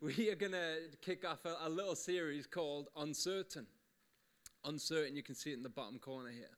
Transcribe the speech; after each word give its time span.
we 0.00 0.30
are 0.30 0.36
going 0.36 0.52
to 0.52 0.76
kick 1.02 1.24
off 1.28 1.44
a, 1.44 1.56
a 1.64 1.68
little 1.68 1.96
series 1.96 2.46
called 2.46 2.88
Uncertain. 2.96 3.66
Uncertain, 4.64 5.16
you 5.16 5.22
can 5.22 5.34
see 5.34 5.50
it 5.50 5.56
in 5.56 5.62
the 5.62 5.68
bottom 5.68 5.98
corner 5.98 6.30
here. 6.30 6.50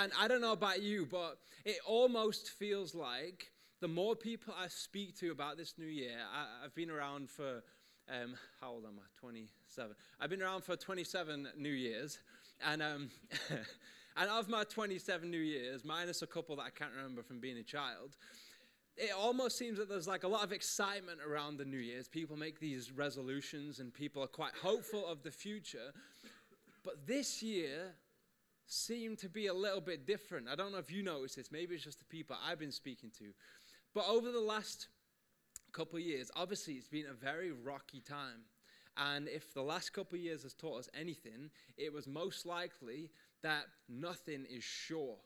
And 0.00 0.12
I 0.18 0.28
don't 0.28 0.40
know 0.40 0.52
about 0.52 0.82
you, 0.82 1.06
but 1.10 1.38
it 1.64 1.76
almost 1.86 2.50
feels 2.50 2.94
like 2.94 3.52
the 3.80 3.88
more 3.88 4.16
people 4.16 4.54
I 4.58 4.68
speak 4.68 5.16
to 5.18 5.30
about 5.30 5.56
this 5.56 5.74
new 5.78 5.86
year, 5.86 6.16
I, 6.34 6.64
have 6.64 6.74
been 6.74 6.90
around 6.90 7.30
for, 7.30 7.62
um, 8.08 8.34
how 8.60 8.70
old 8.70 8.84
am 8.84 8.98
I? 8.98 9.06
27. 9.20 9.94
I've 10.20 10.30
been 10.30 10.42
around 10.42 10.64
for 10.64 10.74
27 10.74 11.48
New 11.56 11.68
Years. 11.68 12.18
And, 12.66 12.82
um, 12.82 13.10
and 14.16 14.30
of 14.30 14.48
my 14.48 14.64
27 14.64 15.30
New 15.30 15.38
Years, 15.38 15.84
minus 15.84 16.22
a 16.22 16.26
couple 16.26 16.56
that 16.56 16.62
I 16.62 16.70
can't 16.70 16.92
remember 16.96 17.22
from 17.22 17.40
being 17.40 17.58
a 17.58 17.62
child, 17.62 18.16
it 18.96 19.10
almost 19.16 19.58
seems 19.58 19.78
that 19.78 19.88
there's 19.88 20.06
like 20.06 20.24
a 20.24 20.28
lot 20.28 20.44
of 20.44 20.52
excitement 20.52 21.18
around 21.26 21.56
the 21.56 21.64
New 21.64 21.78
Year's. 21.78 22.08
People 22.08 22.36
make 22.36 22.60
these 22.60 22.92
resolutions 22.92 23.80
and 23.80 23.92
people 23.92 24.22
are 24.22 24.28
quite 24.28 24.52
hopeful 24.62 25.06
of 25.06 25.22
the 25.22 25.30
future. 25.30 25.92
But 26.84 27.06
this 27.06 27.42
year 27.42 27.94
seemed 28.66 29.18
to 29.18 29.28
be 29.28 29.48
a 29.48 29.54
little 29.54 29.80
bit 29.80 30.06
different. 30.06 30.48
I 30.48 30.54
don't 30.54 30.72
know 30.72 30.78
if 30.78 30.90
you 30.90 31.02
noticed 31.02 31.36
this. 31.36 31.50
Maybe 31.50 31.74
it's 31.74 31.84
just 31.84 31.98
the 31.98 32.04
people 32.04 32.36
I've 32.44 32.58
been 32.58 32.72
speaking 32.72 33.10
to. 33.18 33.26
But 33.94 34.06
over 34.08 34.30
the 34.30 34.40
last 34.40 34.88
couple 35.72 35.98
years, 35.98 36.30
obviously 36.36 36.74
it's 36.74 36.88
been 36.88 37.06
a 37.10 37.14
very 37.14 37.50
rocky 37.50 38.00
time. 38.00 38.42
And 38.96 39.28
if 39.28 39.52
the 39.52 39.62
last 39.62 39.92
couple 39.92 40.18
years 40.18 40.44
has 40.44 40.54
taught 40.54 40.78
us 40.78 40.88
anything, 40.98 41.50
it 41.76 41.92
was 41.92 42.06
most 42.06 42.46
likely 42.46 43.10
that 43.42 43.64
nothing 43.88 44.46
is 44.48 44.62
sure. 44.62 45.16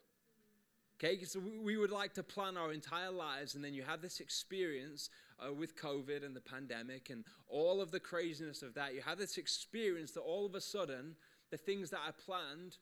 Okay, 1.01 1.23
so 1.23 1.41
we 1.63 1.77
would 1.77 1.93
like 1.93 2.13
to 2.15 2.25
plan 2.25 2.57
our 2.57 2.73
entire 2.73 3.13
lives, 3.13 3.55
and 3.55 3.63
then 3.63 3.73
you 3.73 3.85
have 3.85 4.03
this 4.03 4.19
experience 4.19 5.11
uh, 5.39 5.53
with 5.53 5.77
COVID 5.77 6.27
and 6.27 6.35
the 6.35 6.41
pandemic 6.41 7.11
and 7.11 7.25
all 7.47 7.81
of 7.81 7.93
the 7.93 8.01
craziness 8.01 8.63
of 8.63 8.75
that. 8.75 8.95
You 8.95 9.03
have 9.03 9.17
this 9.17 9.39
experience 9.39 10.11
that 10.13 10.23
all 10.23 10.45
of 10.45 10.57
a 10.57 10.61
sudden, 10.61 11.15
the 11.53 11.57
things 11.57 11.91
that 11.91 12.01
I 12.05 12.11
planned 12.11 12.79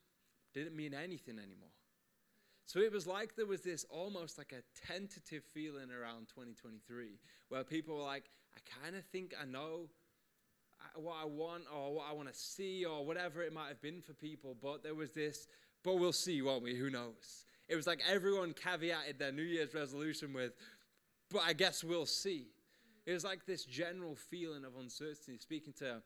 didn't 0.55 0.75
mean 0.75 0.95
anything 0.95 1.39
anymore. 1.39 1.69
So 2.65 2.81
it 2.81 2.91
was 2.91 3.07
like 3.07 3.37
there 3.37 3.45
was 3.45 3.61
this 3.61 3.85
almost 3.91 4.39
like 4.39 4.53
a 4.53 4.63
tentative 4.87 5.45
feeling 5.53 5.91
around 5.91 6.29
2023 6.29 7.19
where 7.51 7.65
people 7.65 7.97
were 7.97 8.03
like, 8.03 8.31
I 8.57 8.61
kind 8.83 8.97
of 8.97 9.05
think 9.05 9.35
I 9.41 9.45
know 9.45 9.91
uh, 10.81 11.01
what 11.01 11.17
I 11.23 11.27
want 11.27 11.65
or 11.73 11.95
what 11.95 12.07
I 12.11 12.15
want 12.15 12.29
to 12.29 12.35
see 12.35 12.87
or 12.87 13.05
whatever 13.05 13.43
it 13.43 13.53
might 13.53 13.69
have 13.69 13.83
been 13.83 14.01
for 14.01 14.15
people, 14.15 14.57
but 14.61 14.83
there 14.83 14.95
was 14.95 15.13
this, 15.13 15.47
but 15.85 15.99
we'll 15.99 16.13
see, 16.15 16.41
won't 16.41 16.63
we? 16.63 16.75
Who 16.75 16.89
knows? 16.89 17.45
It 17.69 17.77
was 17.77 17.87
like 17.87 18.01
everyone 18.09 18.55
caveated 18.55 19.19
their 19.19 19.33
New 19.33 19.43
Year's 19.43 19.75
resolution 19.75 20.33
with, 20.33 20.53
but 21.31 21.43
I 21.45 21.53
guess 21.53 21.83
we'll 21.83 22.07
see. 22.07 22.47
It 23.07 23.13
was 23.13 23.25
like 23.25 23.47
this 23.47 23.65
general 23.65 24.17
feeling 24.17 24.65
of 24.65 24.77
uncertainty. 24.77 25.39
Speaking 25.39 25.73
to 25.79 26.03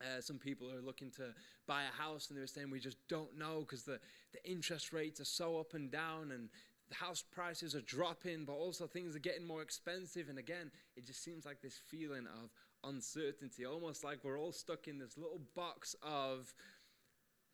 uh, 0.00 0.20
some 0.20 0.38
people 0.38 0.68
who 0.68 0.78
are 0.78 0.82
looking 0.82 1.10
to 1.12 1.34
buy 1.66 1.82
a 1.82 2.02
house 2.02 2.28
and 2.28 2.36
they 2.36 2.40
were 2.40 2.46
saying 2.46 2.70
we 2.70 2.80
just 2.80 2.98
don't 3.08 3.36
know 3.38 3.60
because 3.60 3.82
the, 3.82 3.98
the 4.32 4.50
interest 4.50 4.92
rates 4.92 5.20
are 5.20 5.24
so 5.24 5.58
up 5.58 5.74
and 5.74 5.90
down 5.90 6.32
and 6.32 6.48
the 6.88 6.94
house 6.94 7.22
prices 7.22 7.74
are 7.74 7.80
dropping, 7.80 8.44
but 8.44 8.52
also 8.52 8.86
things 8.86 9.16
are 9.16 9.20
getting 9.20 9.46
more 9.46 9.62
expensive. 9.62 10.28
And 10.28 10.38
again, 10.38 10.70
it 10.96 11.06
just 11.06 11.24
seems 11.24 11.44
like 11.44 11.60
this 11.60 11.80
feeling 11.90 12.26
of 12.42 12.50
uncertainty, 12.84 13.66
almost 13.66 14.04
like 14.04 14.18
we're 14.22 14.38
all 14.38 14.52
stuck 14.52 14.86
in 14.86 14.98
this 14.98 15.16
little 15.16 15.40
box 15.54 15.96
of, 16.02 16.54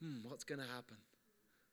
hmm, 0.01 0.29
what's 0.29 0.45
going 0.45 0.61
to 0.61 0.67
happen? 0.67 0.97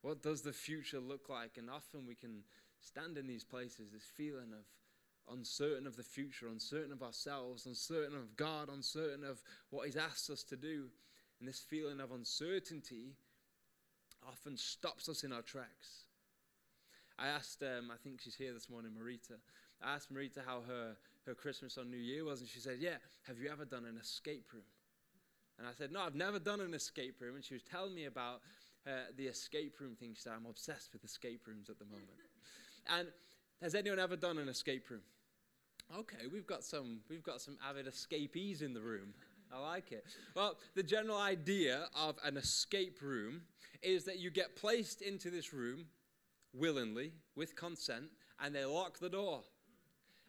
What 0.01 0.21
does 0.21 0.41
the 0.41 0.53
future 0.53 0.99
look 0.99 1.29
like? 1.29 1.57
And 1.57 1.69
often 1.69 2.05
we 2.07 2.15
can 2.15 2.43
stand 2.81 3.17
in 3.17 3.27
these 3.27 3.43
places, 3.43 3.89
this 3.91 4.05
feeling 4.15 4.53
of 4.53 4.65
uncertain 5.31 5.85
of 5.85 5.95
the 5.95 6.03
future, 6.03 6.47
uncertain 6.47 6.91
of 6.91 7.03
ourselves, 7.03 7.65
uncertain 7.65 8.15
of 8.15 8.35
God, 8.35 8.69
uncertain 8.69 9.23
of 9.23 9.41
what 9.69 9.85
He's 9.85 9.97
asked 9.97 10.29
us 10.29 10.43
to 10.43 10.55
do. 10.55 10.85
And 11.39 11.47
this 11.47 11.59
feeling 11.59 11.99
of 11.99 12.11
uncertainty 12.11 13.13
often 14.27 14.57
stops 14.57 15.07
us 15.07 15.23
in 15.23 15.31
our 15.31 15.41
tracks. 15.41 16.03
I 17.17 17.27
asked, 17.27 17.63
um, 17.63 17.91
I 17.91 17.97
think 18.01 18.21
she's 18.21 18.35
here 18.35 18.53
this 18.53 18.69
morning, 18.69 18.91
Marita. 18.91 19.37
I 19.81 19.95
asked 19.95 20.13
Marita 20.13 20.39
how 20.45 20.61
her, 20.67 20.95
her 21.25 21.33
Christmas 21.33 21.77
on 21.77 21.89
New 21.89 21.97
Year 21.97 22.23
was, 22.23 22.39
and 22.41 22.49
she 22.49 22.59
said, 22.59 22.77
Yeah, 22.79 22.97
have 23.27 23.39
you 23.39 23.49
ever 23.49 23.65
done 23.65 23.85
an 23.85 23.97
escape 23.97 24.47
room? 24.53 24.63
And 25.57 25.67
I 25.67 25.71
said, 25.77 25.91
No, 25.91 26.01
I've 26.01 26.15
never 26.15 26.39
done 26.39 26.61
an 26.61 26.73
escape 26.73 27.19
room. 27.19 27.35
And 27.35 27.43
she 27.43 27.53
was 27.53 27.63
telling 27.63 27.93
me 27.93 28.05
about 28.05 28.41
uh, 28.87 29.11
the 29.17 29.27
escape 29.27 29.79
room 29.79 29.95
thing. 29.95 30.15
Said, 30.15 30.33
I'm 30.35 30.45
obsessed 30.45 30.93
with 30.93 31.03
escape 31.03 31.47
rooms 31.47 31.69
at 31.69 31.79
the 31.79 31.85
moment. 31.85 32.09
and 32.97 33.07
has 33.61 33.75
anyone 33.75 33.99
ever 33.99 34.15
done 34.15 34.37
an 34.37 34.49
escape 34.49 34.89
room? 34.89 35.01
Okay, 35.97 36.27
we've 36.31 36.45
got 36.45 36.63
some 36.63 36.99
we've 37.09 37.23
got 37.23 37.41
some 37.41 37.57
avid 37.67 37.87
escapees 37.87 38.61
in 38.61 38.73
the 38.73 38.81
room. 38.81 39.13
I 39.51 39.59
like 39.59 39.91
it. 39.91 40.05
Well, 40.35 40.57
the 40.75 40.83
general 40.83 41.17
idea 41.17 41.87
of 41.95 42.17
an 42.23 42.37
escape 42.37 43.01
room 43.01 43.41
is 43.81 44.03
that 44.05 44.19
you 44.19 44.29
get 44.29 44.55
placed 44.55 45.01
into 45.01 45.31
this 45.31 45.53
room 45.53 45.85
willingly 46.53 47.13
with 47.35 47.55
consent 47.55 48.05
and 48.39 48.53
they 48.53 48.65
lock 48.65 48.99
the 48.99 49.09
door. 49.09 49.41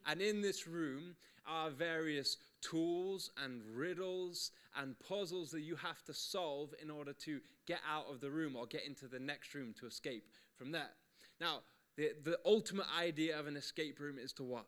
And 0.06 0.22
in 0.22 0.40
this 0.40 0.66
room 0.66 1.16
are 1.46 1.68
various 1.68 2.38
tools 2.60 3.30
and 3.42 3.62
riddles 3.74 4.50
and 4.76 4.98
puzzles 4.98 5.50
that 5.50 5.62
you 5.62 5.76
have 5.76 6.02
to 6.04 6.14
solve 6.14 6.74
in 6.82 6.90
order 6.90 7.12
to 7.12 7.40
get 7.66 7.80
out 7.90 8.06
of 8.10 8.20
the 8.20 8.30
room 8.30 8.56
or 8.56 8.66
get 8.66 8.86
into 8.86 9.06
the 9.06 9.18
next 9.18 9.54
room 9.54 9.74
to 9.80 9.86
escape 9.86 10.24
from 10.56 10.72
that. 10.72 10.94
Now, 11.40 11.60
the, 11.96 12.12
the 12.22 12.38
ultimate 12.44 12.86
idea 12.98 13.38
of 13.38 13.46
an 13.46 13.56
escape 13.56 13.98
room 13.98 14.18
is 14.18 14.32
to 14.34 14.42
what? 14.42 14.66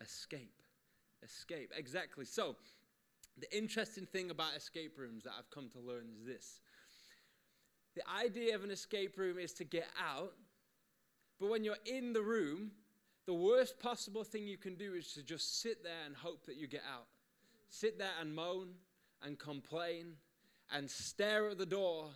Escape. 0.00 0.62
Escape. 1.22 1.72
Exactly. 1.76 2.24
So, 2.24 2.56
the 3.38 3.56
interesting 3.56 4.06
thing 4.06 4.30
about 4.30 4.56
escape 4.56 4.98
rooms 4.98 5.24
that 5.24 5.32
I've 5.38 5.50
come 5.50 5.68
to 5.70 5.80
learn 5.80 6.06
is 6.18 6.24
this 6.26 6.60
the 7.94 8.02
idea 8.22 8.54
of 8.54 8.62
an 8.62 8.70
escape 8.70 9.16
room 9.16 9.38
is 9.38 9.54
to 9.54 9.64
get 9.64 9.88
out, 9.98 10.34
but 11.40 11.48
when 11.48 11.64
you're 11.64 11.76
in 11.86 12.12
the 12.12 12.22
room, 12.22 12.70
the 13.26 13.34
worst 13.34 13.78
possible 13.80 14.24
thing 14.24 14.46
you 14.46 14.56
can 14.56 14.76
do 14.76 14.94
is 14.94 15.12
to 15.14 15.22
just 15.22 15.60
sit 15.60 15.82
there 15.82 16.06
and 16.06 16.14
hope 16.14 16.46
that 16.46 16.56
you 16.56 16.68
get 16.68 16.82
out. 16.92 17.06
Sit 17.68 17.98
there 17.98 18.10
and 18.20 18.34
moan 18.34 18.68
and 19.22 19.38
complain 19.38 20.14
and 20.72 20.88
stare 20.88 21.48
at 21.48 21.58
the 21.58 21.66
door 21.66 22.10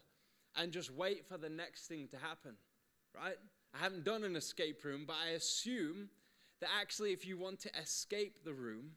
and 0.56 0.72
just 0.72 0.93
wait 0.93 1.26
for 1.26 1.37
the 1.37 1.49
next 1.49 1.87
thing 1.87 2.09
to 2.09 2.16
happen, 2.16 2.54
right? 3.15 3.37
I 3.75 3.78
haven't 3.78 4.04
done 4.04 4.25
an 4.25 4.37
escape 4.37 4.84
room, 4.84 5.04
but 5.06 5.16
I 5.25 5.31
assume 5.31 6.09
that 6.60 6.69
actually, 6.81 7.12
if 7.12 7.26
you 7.26 7.38
want 7.38 7.60
to 7.60 7.70
escape 7.81 8.44
the 8.44 8.53
room, 8.53 8.93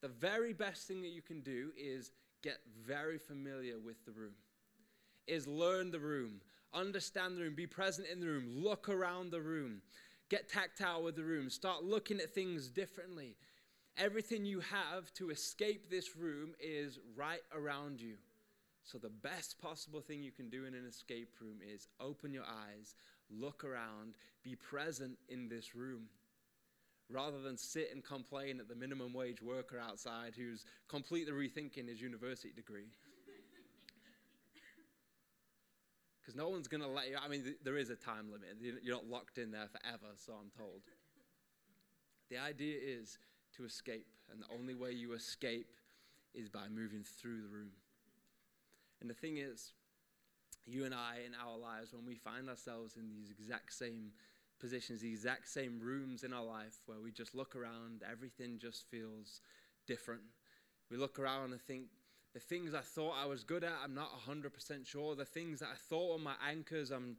the 0.00 0.08
very 0.08 0.52
best 0.52 0.88
thing 0.88 1.02
that 1.02 1.10
you 1.10 1.22
can 1.22 1.40
do 1.40 1.70
is 1.76 2.10
get 2.42 2.58
very 2.84 3.18
familiar 3.18 3.78
with 3.78 4.04
the 4.04 4.12
room, 4.12 4.34
is 5.26 5.46
learn 5.46 5.90
the 5.90 6.00
room, 6.00 6.40
understand 6.74 7.36
the 7.36 7.42
room, 7.42 7.54
be 7.54 7.66
present 7.66 8.08
in 8.08 8.20
the 8.20 8.26
room, 8.26 8.46
look 8.56 8.88
around 8.88 9.30
the 9.30 9.40
room, 9.40 9.82
get 10.32 10.48
tactile 10.48 11.02
with 11.02 11.14
the 11.14 11.22
room, 11.22 11.50
start 11.50 11.84
looking 11.84 12.18
at 12.18 12.34
things 12.34 12.68
differently. 12.68 13.36
Everything 13.98 14.46
you 14.46 14.60
have 14.60 15.12
to 15.12 15.28
escape 15.28 15.90
this 15.90 16.16
room 16.16 16.54
is 16.58 16.98
right 17.14 17.42
around 17.54 18.00
you. 18.00 18.14
So, 18.82 18.96
the 18.96 19.10
best 19.10 19.60
possible 19.60 20.00
thing 20.00 20.22
you 20.22 20.32
can 20.32 20.48
do 20.48 20.64
in 20.64 20.72
an 20.72 20.86
escape 20.88 21.34
room 21.38 21.58
is 21.62 21.86
open 22.00 22.32
your 22.32 22.44
eyes, 22.44 22.94
look 23.30 23.62
around, 23.62 24.14
be 24.42 24.56
present 24.56 25.18
in 25.28 25.50
this 25.50 25.74
room. 25.74 26.04
Rather 27.10 27.42
than 27.42 27.58
sit 27.58 27.90
and 27.92 28.02
complain 28.02 28.58
at 28.58 28.68
the 28.68 28.74
minimum 28.74 29.12
wage 29.12 29.42
worker 29.42 29.78
outside 29.78 30.32
who's 30.34 30.64
completely 30.88 31.32
rethinking 31.32 31.88
his 31.88 32.00
university 32.00 32.54
degree. 32.56 32.88
Because 36.32 36.44
no 36.44 36.48
one's 36.48 36.68
going 36.68 36.82
to 36.82 36.88
let 36.88 37.08
you, 37.08 37.16
I 37.22 37.28
mean, 37.28 37.42
th- 37.42 37.56
there 37.62 37.76
is 37.76 37.90
a 37.90 37.96
time 37.96 38.30
limit. 38.30 38.56
You're 38.82 38.94
not 38.94 39.06
locked 39.06 39.38
in 39.38 39.50
there 39.50 39.68
forever, 39.68 40.14
so 40.16 40.32
I'm 40.32 40.50
told. 40.56 40.80
The 42.30 42.38
idea 42.38 42.76
is 42.80 43.18
to 43.56 43.64
escape, 43.64 44.06
and 44.30 44.40
the 44.40 44.46
only 44.52 44.74
way 44.74 44.92
you 44.92 45.12
escape 45.12 45.76
is 46.34 46.48
by 46.48 46.68
moving 46.68 47.04
through 47.04 47.42
the 47.42 47.48
room. 47.48 47.72
And 49.00 49.10
the 49.10 49.14
thing 49.14 49.38
is, 49.38 49.72
you 50.64 50.84
and 50.86 50.94
I 50.94 51.18
in 51.26 51.32
our 51.34 51.58
lives, 51.58 51.92
when 51.92 52.06
we 52.06 52.14
find 52.14 52.48
ourselves 52.48 52.96
in 52.96 53.10
these 53.10 53.30
exact 53.30 53.74
same 53.74 54.12
positions, 54.58 55.02
the 55.02 55.10
exact 55.10 55.48
same 55.48 55.80
rooms 55.80 56.24
in 56.24 56.32
our 56.32 56.44
life 56.44 56.78
where 56.86 57.00
we 57.00 57.10
just 57.10 57.34
look 57.34 57.54
around, 57.54 58.02
everything 58.10 58.58
just 58.58 58.88
feels 58.90 59.42
different. 59.86 60.22
We 60.90 60.96
look 60.96 61.18
around 61.18 61.52
and 61.52 61.60
think, 61.60 61.88
the 62.34 62.40
things 62.40 62.74
I 62.74 62.80
thought 62.80 63.14
I 63.22 63.26
was 63.26 63.44
good 63.44 63.64
at, 63.64 63.72
I'm 63.84 63.94
not 63.94 64.10
100% 64.26 64.86
sure. 64.86 65.14
The 65.14 65.24
things 65.24 65.60
that 65.60 65.68
I 65.72 65.76
thought 65.88 66.12
were 66.12 66.24
my 66.24 66.34
anchors, 66.48 66.90
I'm 66.90 67.16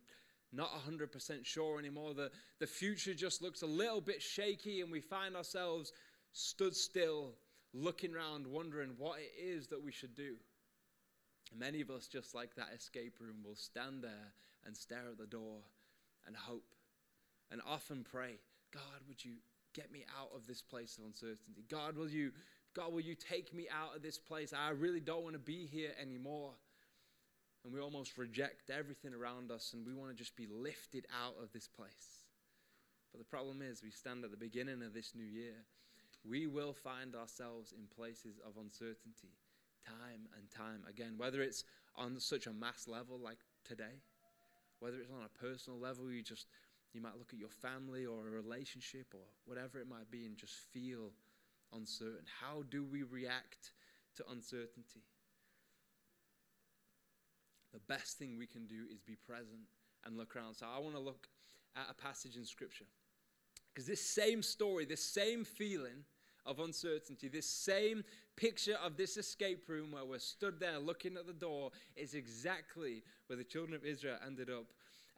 not 0.52 0.70
100% 0.90 1.46
sure 1.46 1.80
anymore. 1.80 2.14
The, 2.14 2.32
the 2.60 2.68
future 2.68 3.14
just 3.14 3.42
looks 3.42 3.62
a 3.62 3.68
little 3.68 4.02
bit 4.02 4.22
shaky, 4.22 4.82
and 4.82 4.92
we 4.92 5.02
find 5.02 5.36
ourselves 5.36 5.92
stood 6.32 6.76
still, 6.76 7.34
looking 7.74 8.16
around, 8.16 8.48
wondering 8.48 8.92
what 8.98 9.20
it 9.20 9.32
is 9.40 9.68
that 9.68 9.84
we 9.84 9.92
should 9.92 10.16
do. 10.16 10.36
And 11.52 11.60
many 11.60 11.82
of 11.82 11.92
us, 11.92 12.08
just 12.08 12.34
like 12.34 12.56
that 12.56 12.70
escape 12.76 13.18
room, 13.20 13.38
will 13.46 13.56
stand 13.56 14.04
there 14.04 14.34
and 14.66 14.76
stare 14.76 15.10
at 15.12 15.18
the 15.18 15.28
door 15.28 15.60
and 16.26 16.36
hope 16.36 16.74
and 17.52 17.62
often 17.68 18.04
pray, 18.10 18.40
God, 18.74 19.02
would 19.08 19.24
you 19.24 19.34
get 19.74 19.92
me 19.92 20.06
out 20.20 20.30
of 20.36 20.48
this 20.48 20.62
place 20.62 20.98
of 20.98 21.06
uncertainty? 21.06 21.64
God, 21.70 21.96
will 21.96 22.10
you 22.10 22.32
God, 22.76 22.92
will 22.92 23.02
you 23.02 23.16
take 23.16 23.54
me 23.54 23.68
out 23.70 23.96
of 23.96 24.02
this 24.02 24.18
place? 24.18 24.54
I 24.54 24.70
really 24.72 25.00
don't 25.00 25.24
want 25.24 25.36
to 25.36 25.40
be 25.40 25.66
here 25.66 25.92
anymore. 26.02 26.52
And 27.64 27.74
we 27.74 27.80
almost 27.80 28.18
reject 28.18 28.70
everything 28.70 29.14
around 29.14 29.52
us 29.52 29.74
and 29.74 29.86
we 29.86 29.94
want 29.94 30.12
to 30.12 30.16
just 30.16 30.36
be 30.36 30.48
lifted 30.48 31.06
out 31.24 31.36
of 31.42 31.52
this 31.54 31.68
place. 31.68 32.24
But 33.12 33.20
the 33.20 33.26
problem 33.26 33.62
is, 33.62 33.84
we 33.84 33.92
stand 33.92 34.24
at 34.26 34.32
the 34.32 34.38
beginning 34.38 34.82
of 34.82 34.94
this 34.94 35.14
new 35.16 35.24
year. 35.24 35.54
We 36.28 36.48
will 36.48 36.74
find 36.74 37.16
ourselves 37.16 37.72
in 37.72 37.86
places 37.96 38.40
of 38.46 38.58
uncertainty 38.58 39.38
time 39.86 40.28
and 40.36 40.50
time 40.50 40.82
again, 40.90 41.14
whether 41.18 41.42
it's 41.42 41.64
on 41.96 42.20
such 42.20 42.48
a 42.48 42.54
mass 42.54 42.88
level 42.88 43.20
like 43.20 43.38
today, 43.64 44.02
whether 44.80 44.98
it's 44.98 45.12
on 45.12 45.24
a 45.24 45.40
personal 45.40 45.80
level, 45.80 46.12
you 46.12 46.24
just 46.24 46.48
you 46.94 47.02
might 47.02 47.18
look 47.18 47.34
at 47.34 47.40
your 47.40 47.50
family 47.50 48.06
or 48.06 48.28
a 48.28 48.32
relationship 48.32 49.08
or 49.14 49.26
whatever 49.46 49.80
it 49.80 49.88
might 49.88 50.10
be 50.12 50.26
and 50.26 50.38
just 50.38 50.54
feel 50.72 51.12
uncertain. 51.76 52.26
How 52.42 52.64
do 52.70 52.84
we 52.84 53.04
react 53.04 53.72
to 54.18 54.24
uncertainty? 54.30 55.04
The 57.74 57.80
best 57.88 58.18
thing 58.18 58.38
we 58.38 58.46
can 58.46 58.68
do 58.68 58.84
is 58.92 59.02
be 59.02 59.16
present 59.16 59.68
and 60.06 60.18
look 60.18 60.36
around. 60.36 60.56
So 60.56 60.66
I 60.66 60.80
want 60.80 60.96
to 60.96 61.02
look 61.02 61.28
at 61.76 61.88
a 61.90 61.94
passage 61.94 62.38
in 62.38 62.46
Scripture. 62.46 62.86
Because 63.74 63.88
this 63.88 64.06
same 64.06 64.44
story, 64.44 64.86
this 64.86 65.04
same 65.04 65.44
feeling 65.44 66.06
of 66.46 66.60
uncertainty, 66.60 67.28
this 67.28 67.48
same 67.48 68.04
picture 68.36 68.78
of 68.84 68.98
this 68.98 69.18
escape 69.18 69.68
room 69.68 69.92
where 69.92 70.06
we're 70.06 70.20
stood 70.20 70.60
there 70.60 70.78
looking 70.78 71.18
at 71.18 71.26
the 71.26 71.34
door, 71.34 71.72
is 71.96 72.14
exactly 72.14 73.02
where 73.28 73.38
the 73.38 73.44
children 73.44 73.74
of 73.74 73.86
Israel 73.86 74.18
ended 74.26 74.50
up 74.50 74.66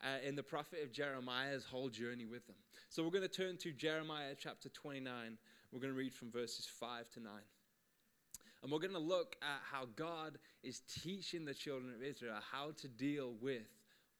uh, 0.04 0.26
in 0.26 0.36
the 0.36 0.44
prophet 0.44 0.80
of 0.84 0.92
Jeremiah's 0.92 1.66
whole 1.66 1.90
journey 1.90 2.26
with 2.26 2.46
them. 2.48 2.56
So 2.90 3.04
we're 3.04 3.10
going 3.10 3.24
to 3.24 3.28
turn 3.28 3.58
to 3.58 3.72
Jeremiah 3.72 4.36
chapter 4.38 4.70
29. 4.70 5.38
We're 5.76 5.82
going 5.82 5.94
to 5.94 6.00
read 6.00 6.14
from 6.14 6.32
verses 6.32 6.66
5 6.80 7.10
to 7.16 7.20
9. 7.20 7.34
And 8.64 8.72
we're 8.72 8.80
going 8.80 8.94
to 8.94 8.98
look 8.98 9.36
at 9.42 9.60
how 9.70 9.88
God 9.98 10.38
is 10.64 10.80
teaching 11.04 11.44
the 11.44 11.54
children 11.54 11.92
of 11.94 12.02
Israel 12.02 12.38
how 12.50 12.72
to 12.78 12.88
deal 12.88 13.34
with 13.42 13.68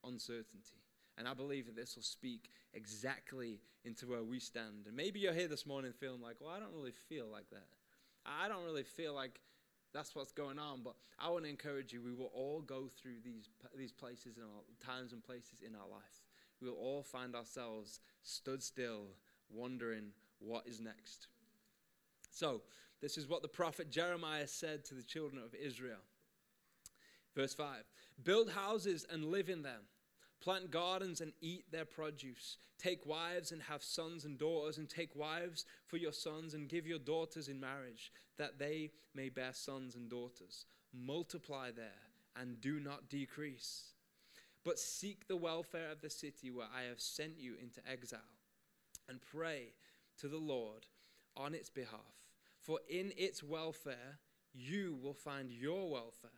uncertainty. 0.04 0.82
And 1.16 1.26
I 1.26 1.32
believe 1.32 1.64
that 1.64 1.74
this 1.74 1.96
will 1.96 2.02
speak 2.02 2.50
exactly 2.74 3.58
into 3.86 4.06
where 4.06 4.22
we 4.22 4.38
stand. 4.38 4.84
And 4.86 4.94
maybe 4.94 5.18
you're 5.18 5.32
here 5.32 5.48
this 5.48 5.64
morning 5.64 5.94
feeling 5.98 6.20
like, 6.20 6.36
well, 6.42 6.50
I 6.54 6.60
don't 6.60 6.74
really 6.74 6.92
feel 7.08 7.24
like 7.26 7.48
that. 7.48 7.68
I 8.26 8.48
don't 8.48 8.66
really 8.66 8.82
feel 8.82 9.14
like 9.14 9.40
that's 9.94 10.14
what's 10.14 10.32
going 10.32 10.58
on. 10.58 10.82
But 10.84 10.96
I 11.18 11.30
want 11.30 11.44
to 11.44 11.50
encourage 11.50 11.90
you, 11.90 12.02
we 12.02 12.12
will 12.12 12.32
all 12.34 12.60
go 12.60 12.90
through 13.00 13.20
these, 13.24 13.48
these 13.74 13.92
places 13.92 14.36
and 14.36 14.44
times 14.84 15.14
and 15.14 15.24
places 15.24 15.62
in 15.66 15.74
our 15.74 15.88
life. 15.90 16.20
We 16.60 16.68
will 16.68 16.76
all 16.76 17.02
find 17.02 17.34
ourselves 17.34 18.00
stood 18.22 18.62
still, 18.62 19.06
wondering 19.48 20.08
what 20.38 20.66
is 20.66 20.82
next. 20.82 21.28
So, 22.36 22.60
this 23.00 23.16
is 23.16 23.26
what 23.26 23.40
the 23.40 23.48
prophet 23.48 23.90
Jeremiah 23.90 24.46
said 24.46 24.84
to 24.84 24.94
the 24.94 25.02
children 25.02 25.42
of 25.42 25.54
Israel. 25.54 26.02
Verse 27.34 27.54
5 27.54 27.82
Build 28.22 28.50
houses 28.50 29.06
and 29.10 29.24
live 29.24 29.48
in 29.48 29.62
them. 29.62 29.80
Plant 30.42 30.70
gardens 30.70 31.22
and 31.22 31.32
eat 31.40 31.64
their 31.72 31.86
produce. 31.86 32.58
Take 32.78 33.06
wives 33.06 33.52
and 33.52 33.62
have 33.62 33.82
sons 33.82 34.26
and 34.26 34.38
daughters, 34.38 34.76
and 34.76 34.86
take 34.86 35.16
wives 35.16 35.64
for 35.86 35.96
your 35.96 36.12
sons 36.12 36.52
and 36.52 36.68
give 36.68 36.86
your 36.86 36.98
daughters 36.98 37.48
in 37.48 37.58
marriage, 37.58 38.12
that 38.36 38.58
they 38.58 38.90
may 39.14 39.30
bear 39.30 39.54
sons 39.54 39.94
and 39.94 40.10
daughters. 40.10 40.66
Multiply 40.92 41.70
there 41.70 42.04
and 42.38 42.60
do 42.60 42.80
not 42.80 43.08
decrease. 43.08 43.94
But 44.62 44.78
seek 44.78 45.26
the 45.26 45.38
welfare 45.38 45.90
of 45.90 46.02
the 46.02 46.10
city 46.10 46.50
where 46.50 46.68
I 46.70 46.82
have 46.82 47.00
sent 47.00 47.38
you 47.38 47.54
into 47.58 47.80
exile, 47.90 48.20
and 49.08 49.22
pray 49.22 49.72
to 50.20 50.28
the 50.28 50.36
Lord 50.36 50.84
on 51.34 51.54
its 51.54 51.70
behalf. 51.70 52.25
For 52.66 52.80
in 52.88 53.12
its 53.16 53.42
welfare 53.42 54.18
you 54.52 54.98
will 55.02 55.14
find 55.14 55.50
your 55.50 55.90
welfare 55.90 56.30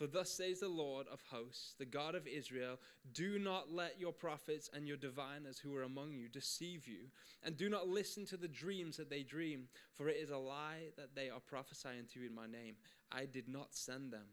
for 0.00 0.06
thus 0.06 0.30
says 0.30 0.60
the 0.60 0.68
Lord 0.68 1.06
of 1.12 1.20
hosts, 1.30 1.74
the 1.78 1.84
God 1.84 2.14
of 2.14 2.26
Israel 2.26 2.78
Do 3.12 3.38
not 3.38 3.70
let 3.70 4.00
your 4.00 4.14
prophets 4.14 4.70
and 4.72 4.88
your 4.88 4.96
diviners 4.96 5.58
who 5.58 5.76
are 5.76 5.82
among 5.82 6.14
you 6.14 6.26
deceive 6.26 6.88
you, 6.88 7.10
and 7.42 7.54
do 7.54 7.68
not 7.68 7.86
listen 7.86 8.24
to 8.28 8.38
the 8.38 8.48
dreams 8.48 8.96
that 8.96 9.10
they 9.10 9.22
dream, 9.22 9.68
for 9.92 10.08
it 10.08 10.16
is 10.16 10.30
a 10.30 10.38
lie 10.38 10.92
that 10.96 11.14
they 11.14 11.28
are 11.28 11.38
prophesying 11.38 12.06
to 12.14 12.20
you 12.20 12.26
in 12.26 12.34
my 12.34 12.46
name. 12.46 12.76
I 13.12 13.26
did 13.26 13.46
not 13.46 13.74
send 13.74 14.10
them, 14.10 14.24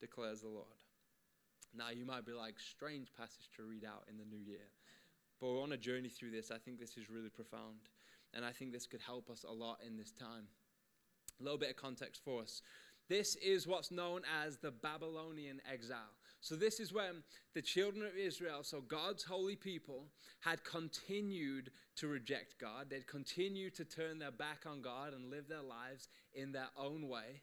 declares 0.00 0.40
the 0.40 0.48
Lord. 0.48 0.82
Now, 1.72 1.90
you 1.90 2.04
might 2.04 2.26
be 2.26 2.32
like, 2.32 2.58
strange 2.58 3.12
passage 3.16 3.48
to 3.54 3.62
read 3.62 3.84
out 3.84 4.08
in 4.10 4.16
the 4.16 4.24
new 4.24 4.42
year. 4.44 4.66
But 5.40 5.50
we're 5.50 5.62
on 5.62 5.70
a 5.70 5.76
journey 5.76 6.08
through 6.08 6.32
this. 6.32 6.50
I 6.50 6.58
think 6.58 6.80
this 6.80 6.96
is 6.96 7.08
really 7.08 7.30
profound. 7.30 7.86
And 8.32 8.44
I 8.44 8.50
think 8.50 8.72
this 8.72 8.88
could 8.88 9.00
help 9.00 9.30
us 9.30 9.44
a 9.48 9.52
lot 9.52 9.78
in 9.86 9.96
this 9.96 10.10
time. 10.10 10.48
A 11.40 11.42
little 11.42 11.58
bit 11.58 11.70
of 11.70 11.76
context 11.76 12.22
for 12.24 12.42
us. 12.42 12.62
This 13.08 13.36
is 13.36 13.66
what's 13.66 13.90
known 13.90 14.22
as 14.44 14.56
the 14.56 14.70
Babylonian 14.70 15.60
exile. 15.70 16.14
So, 16.40 16.56
this 16.56 16.78
is 16.78 16.92
when 16.92 17.22
the 17.54 17.62
children 17.62 18.04
of 18.06 18.16
Israel, 18.16 18.62
so 18.62 18.80
God's 18.80 19.24
holy 19.24 19.56
people, 19.56 20.06
had 20.40 20.62
continued 20.64 21.70
to 21.96 22.08
reject 22.08 22.58
God. 22.60 22.88
They'd 22.90 23.06
continued 23.06 23.74
to 23.76 23.84
turn 23.84 24.18
their 24.18 24.30
back 24.30 24.64
on 24.66 24.82
God 24.82 25.14
and 25.14 25.30
live 25.30 25.48
their 25.48 25.62
lives 25.62 26.08
in 26.34 26.52
their 26.52 26.68
own 26.76 27.08
way. 27.08 27.40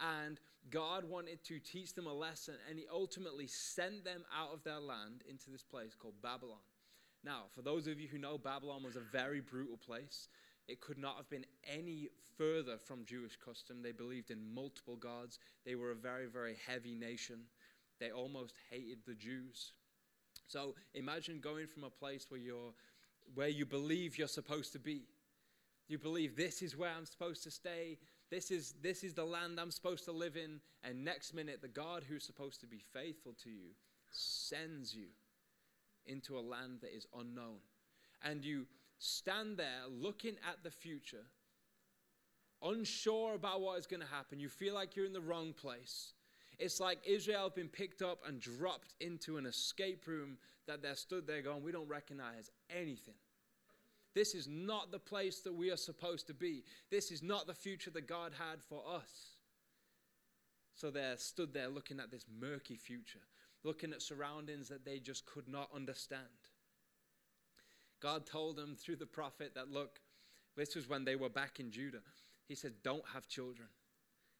And 0.00 0.40
God 0.70 1.04
wanted 1.04 1.44
to 1.44 1.58
teach 1.60 1.94
them 1.94 2.06
a 2.06 2.12
lesson, 2.12 2.54
and 2.68 2.78
He 2.78 2.86
ultimately 2.92 3.46
sent 3.46 4.04
them 4.04 4.24
out 4.36 4.52
of 4.52 4.64
their 4.64 4.80
land 4.80 5.22
into 5.28 5.50
this 5.50 5.62
place 5.62 5.94
called 5.94 6.20
Babylon. 6.22 6.58
Now, 7.24 7.44
for 7.54 7.62
those 7.62 7.86
of 7.86 8.00
you 8.00 8.08
who 8.08 8.18
know, 8.18 8.38
Babylon 8.38 8.82
was 8.82 8.96
a 8.96 9.00
very 9.00 9.40
brutal 9.40 9.76
place. 9.76 10.28
It 10.68 10.80
could 10.80 10.98
not 10.98 11.16
have 11.16 11.28
been 11.28 11.46
any 11.64 12.08
further 12.36 12.78
from 12.78 13.04
Jewish 13.04 13.36
custom. 13.36 13.82
They 13.82 13.92
believed 13.92 14.30
in 14.30 14.54
multiple 14.54 14.96
gods. 14.96 15.38
They 15.64 15.74
were 15.74 15.90
a 15.90 15.96
very, 15.96 16.26
very 16.26 16.56
heavy 16.66 16.94
nation. 16.94 17.40
They 18.00 18.10
almost 18.10 18.54
hated 18.70 18.98
the 19.06 19.14
Jews. 19.14 19.72
So 20.46 20.74
imagine 20.94 21.40
going 21.40 21.66
from 21.66 21.84
a 21.84 21.90
place 21.90 22.26
where 22.28 22.40
you're 22.40 22.72
where 23.34 23.48
you 23.48 23.64
believe 23.64 24.18
you're 24.18 24.28
supposed 24.28 24.72
to 24.72 24.78
be. 24.78 25.02
You 25.88 25.98
believe 25.98 26.36
this 26.36 26.62
is 26.62 26.76
where 26.76 26.90
I'm 26.90 27.06
supposed 27.06 27.42
to 27.44 27.50
stay. 27.50 27.98
This 28.30 28.50
is 28.50 28.74
this 28.82 29.04
is 29.04 29.14
the 29.14 29.24
land 29.24 29.58
I'm 29.60 29.70
supposed 29.70 30.04
to 30.06 30.12
live 30.12 30.36
in. 30.36 30.60
And 30.82 31.04
next 31.04 31.34
minute, 31.34 31.60
the 31.62 31.68
God 31.68 32.04
who's 32.08 32.24
supposed 32.24 32.60
to 32.60 32.66
be 32.66 32.82
faithful 32.92 33.34
to 33.44 33.50
you 33.50 33.70
sends 34.10 34.94
you 34.94 35.08
into 36.06 36.36
a 36.36 36.40
land 36.40 36.78
that 36.82 36.94
is 36.94 37.06
unknown. 37.18 37.58
And 38.24 38.44
you 38.44 38.66
stand 39.02 39.56
there 39.56 39.82
looking 39.90 40.36
at 40.48 40.62
the 40.62 40.70
future, 40.70 41.24
unsure 42.62 43.34
about 43.34 43.60
what 43.60 43.78
is 43.78 43.86
going 43.86 44.00
to 44.00 44.06
happen. 44.06 44.38
You 44.38 44.48
feel 44.48 44.74
like 44.74 44.94
you're 44.94 45.06
in 45.06 45.12
the 45.12 45.20
wrong 45.20 45.52
place. 45.52 46.12
It's 46.58 46.78
like 46.78 46.98
Israel 47.04 47.44
have 47.44 47.54
been 47.54 47.68
picked 47.68 48.02
up 48.02 48.20
and 48.26 48.40
dropped 48.40 48.94
into 49.00 49.36
an 49.36 49.46
escape 49.46 50.06
room 50.06 50.38
that 50.68 50.82
they're 50.82 50.94
stood 50.94 51.26
there 51.26 51.42
going, 51.42 51.62
We 51.62 51.72
don't 51.72 51.88
recognize 51.88 52.50
anything. 52.70 53.14
This 54.14 54.34
is 54.34 54.46
not 54.46 54.92
the 54.92 54.98
place 54.98 55.40
that 55.40 55.54
we 55.54 55.70
are 55.70 55.76
supposed 55.76 56.26
to 56.28 56.34
be. 56.34 56.62
This 56.90 57.10
is 57.10 57.22
not 57.22 57.46
the 57.46 57.54
future 57.54 57.90
that 57.90 58.06
God 58.06 58.32
had 58.38 58.62
for 58.62 58.82
us. 58.86 59.36
So 60.74 60.90
they're 60.90 61.16
stood 61.16 61.52
there 61.52 61.68
looking 61.68 61.98
at 61.98 62.10
this 62.10 62.26
murky 62.40 62.76
future, 62.76 63.20
looking 63.64 63.92
at 63.92 64.02
surroundings 64.02 64.68
that 64.68 64.84
they 64.84 64.98
just 64.98 65.26
could 65.26 65.48
not 65.48 65.70
understand. 65.74 66.20
God 68.02 68.26
told 68.26 68.56
them 68.56 68.74
through 68.74 68.96
the 68.96 69.06
prophet 69.06 69.52
that, 69.54 69.70
look, 69.70 70.00
this 70.56 70.74
was 70.74 70.88
when 70.88 71.04
they 71.04 71.16
were 71.16 71.28
back 71.28 71.60
in 71.60 71.70
Judah. 71.70 72.02
He 72.48 72.54
said, 72.54 72.72
don't 72.82 73.04
have 73.14 73.28
children 73.28 73.68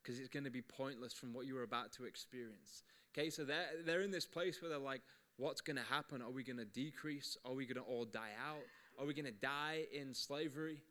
because 0.03 0.19
it's 0.19 0.29
going 0.29 0.45
to 0.45 0.51
be 0.51 0.63
pointless 0.63 1.13
from 1.13 1.33
what 1.33 1.47
you 1.47 1.55
were 1.55 1.63
about 1.63 1.93
to 1.93 2.05
experience. 2.05 2.83
Okay, 3.17 3.31
so 3.31 3.45
they're, 3.45 3.69
they're 3.87 4.01
in 4.01 4.11
this 4.11 4.27
place 4.27 4.61
where 4.61 4.69
they're 4.69 4.79
like, 4.79 5.03
what's 5.37 5.61
going 5.61 5.77
to 5.77 5.83
happen? 5.83 6.21
Are 6.21 6.31
we 6.31 6.43
going 6.43 6.59
to 6.59 6.65
decrease? 6.65 7.37
Are 7.45 7.55
we 7.55 7.65
going 7.67 7.77
to 7.77 7.89
all 7.89 8.05
die 8.05 8.33
out? 8.45 8.63
Are 8.99 9.07
we 9.07 9.15
going 9.15 9.27
to 9.27 9.31
die 9.31 9.85
in 9.93 10.13
slavery? 10.13 10.83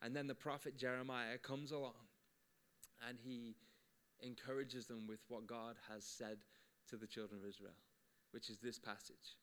And 0.00 0.14
then 0.14 0.26
the 0.26 0.34
prophet 0.34 0.76
Jeremiah 0.76 1.38
comes 1.38 1.72
along 1.72 1.94
and 3.08 3.18
he 3.20 3.56
encourages 4.22 4.86
them 4.86 5.06
with 5.08 5.20
what 5.28 5.46
God 5.46 5.74
has 5.92 6.04
said 6.04 6.38
to 6.90 6.96
the 6.96 7.06
children 7.06 7.40
of 7.42 7.48
Israel, 7.48 7.74
which 8.30 8.48
is 8.48 8.58
this 8.58 8.78
passage. 8.78 9.36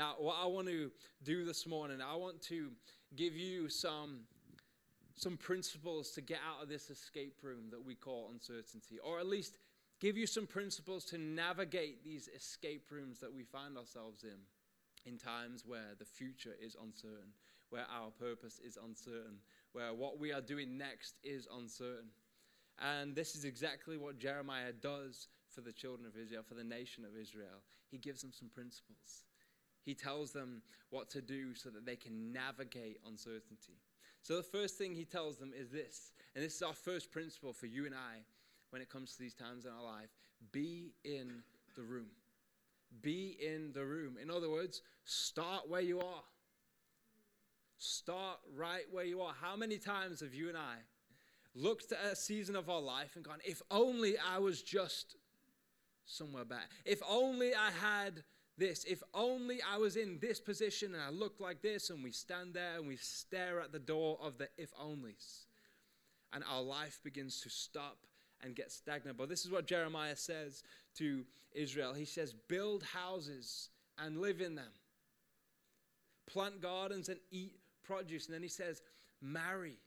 Now, 0.00 0.14
what 0.16 0.36
I 0.42 0.46
want 0.46 0.66
to 0.68 0.90
do 1.24 1.44
this 1.44 1.66
morning, 1.66 1.98
I 2.00 2.16
want 2.16 2.40
to 2.44 2.70
give 3.16 3.36
you 3.36 3.68
some, 3.68 4.20
some 5.14 5.36
principles 5.36 6.12
to 6.12 6.22
get 6.22 6.38
out 6.38 6.62
of 6.62 6.70
this 6.70 6.88
escape 6.88 7.34
room 7.42 7.64
that 7.70 7.84
we 7.84 7.96
call 7.96 8.30
uncertainty, 8.32 8.98
or 9.04 9.20
at 9.20 9.26
least 9.26 9.58
give 10.00 10.16
you 10.16 10.26
some 10.26 10.46
principles 10.46 11.04
to 11.04 11.18
navigate 11.18 12.02
these 12.02 12.30
escape 12.34 12.86
rooms 12.90 13.20
that 13.20 13.30
we 13.30 13.42
find 13.42 13.76
ourselves 13.76 14.24
in 14.24 14.38
in 15.04 15.18
times 15.18 15.64
where 15.66 15.94
the 15.98 16.06
future 16.06 16.54
is 16.64 16.78
uncertain, 16.82 17.34
where 17.68 17.84
our 17.94 18.10
purpose 18.10 18.58
is 18.66 18.78
uncertain, 18.82 19.36
where 19.72 19.92
what 19.92 20.18
we 20.18 20.32
are 20.32 20.40
doing 20.40 20.78
next 20.78 21.16
is 21.22 21.46
uncertain. 21.58 22.08
And 22.78 23.14
this 23.14 23.34
is 23.34 23.44
exactly 23.44 23.98
what 23.98 24.18
Jeremiah 24.18 24.72
does 24.72 25.28
for 25.54 25.60
the 25.60 25.72
children 25.72 26.06
of 26.06 26.16
Israel, 26.16 26.42
for 26.42 26.54
the 26.54 26.64
nation 26.64 27.04
of 27.04 27.20
Israel. 27.20 27.60
He 27.90 27.98
gives 27.98 28.22
them 28.22 28.32
some 28.32 28.48
principles. 28.48 29.24
He 29.84 29.94
tells 29.94 30.32
them 30.32 30.62
what 30.90 31.10
to 31.10 31.22
do 31.22 31.54
so 31.54 31.70
that 31.70 31.86
they 31.86 31.96
can 31.96 32.32
navigate 32.32 32.98
uncertainty. 33.06 33.78
So 34.22 34.36
the 34.36 34.42
first 34.42 34.76
thing 34.76 34.94
he 34.94 35.04
tells 35.04 35.36
them 35.36 35.52
is 35.58 35.70
this, 35.70 36.12
and 36.34 36.44
this 36.44 36.56
is 36.56 36.62
our 36.62 36.74
first 36.74 37.10
principle 37.10 37.52
for 37.52 37.66
you 37.66 37.86
and 37.86 37.94
I 37.94 38.24
when 38.70 38.82
it 38.82 38.90
comes 38.90 39.12
to 39.12 39.18
these 39.18 39.34
times 39.34 39.64
in 39.64 39.72
our 39.72 39.82
life 39.82 40.10
be 40.52 40.92
in 41.04 41.42
the 41.76 41.82
room. 41.82 42.06
Be 43.02 43.36
in 43.40 43.72
the 43.72 43.84
room. 43.84 44.16
In 44.20 44.30
other 44.30 44.50
words, 44.50 44.82
start 45.04 45.68
where 45.68 45.80
you 45.80 46.00
are. 46.00 46.24
Start 47.78 48.38
right 48.56 48.84
where 48.90 49.04
you 49.04 49.20
are. 49.22 49.32
How 49.40 49.56
many 49.56 49.78
times 49.78 50.20
have 50.20 50.34
you 50.34 50.48
and 50.48 50.58
I 50.58 50.76
looked 51.54 51.92
at 51.92 52.12
a 52.12 52.16
season 52.16 52.56
of 52.56 52.68
our 52.68 52.80
life 52.80 53.16
and 53.16 53.24
gone, 53.24 53.38
if 53.44 53.62
only 53.70 54.16
I 54.18 54.38
was 54.38 54.62
just 54.62 55.16
somewhere 56.04 56.44
back. 56.44 56.70
If 56.84 57.00
only 57.08 57.54
I 57.54 57.70
had 57.70 58.22
this. 58.60 58.84
If 58.84 59.02
only 59.12 59.58
I 59.68 59.78
was 59.78 59.96
in 59.96 60.18
this 60.20 60.38
position 60.38 60.94
and 60.94 61.02
I 61.02 61.10
looked 61.10 61.40
like 61.40 61.62
this, 61.62 61.90
and 61.90 62.04
we 62.04 62.12
stand 62.12 62.54
there 62.54 62.76
and 62.76 62.86
we 62.86 62.96
stare 62.96 63.60
at 63.60 63.72
the 63.72 63.80
door 63.80 64.18
of 64.22 64.38
the 64.38 64.48
if 64.56 64.72
onlys. 64.76 65.46
And 66.32 66.44
our 66.48 66.62
life 66.62 67.00
begins 67.02 67.40
to 67.40 67.50
stop 67.50 67.96
and 68.42 68.54
get 68.54 68.70
stagnant. 68.70 69.18
But 69.18 69.28
this 69.28 69.44
is 69.44 69.50
what 69.50 69.66
Jeremiah 69.66 70.14
says 70.14 70.62
to 70.98 71.24
Israel 71.52 71.92
He 71.94 72.04
says, 72.04 72.32
Build 72.32 72.84
houses 72.84 73.70
and 73.98 74.20
live 74.20 74.40
in 74.40 74.54
them, 74.54 74.72
plant 76.26 76.62
gardens 76.62 77.08
and 77.08 77.18
eat 77.32 77.56
produce. 77.82 78.26
And 78.26 78.34
then 78.34 78.42
he 78.42 78.48
says, 78.48 78.82
Marry 79.20 79.78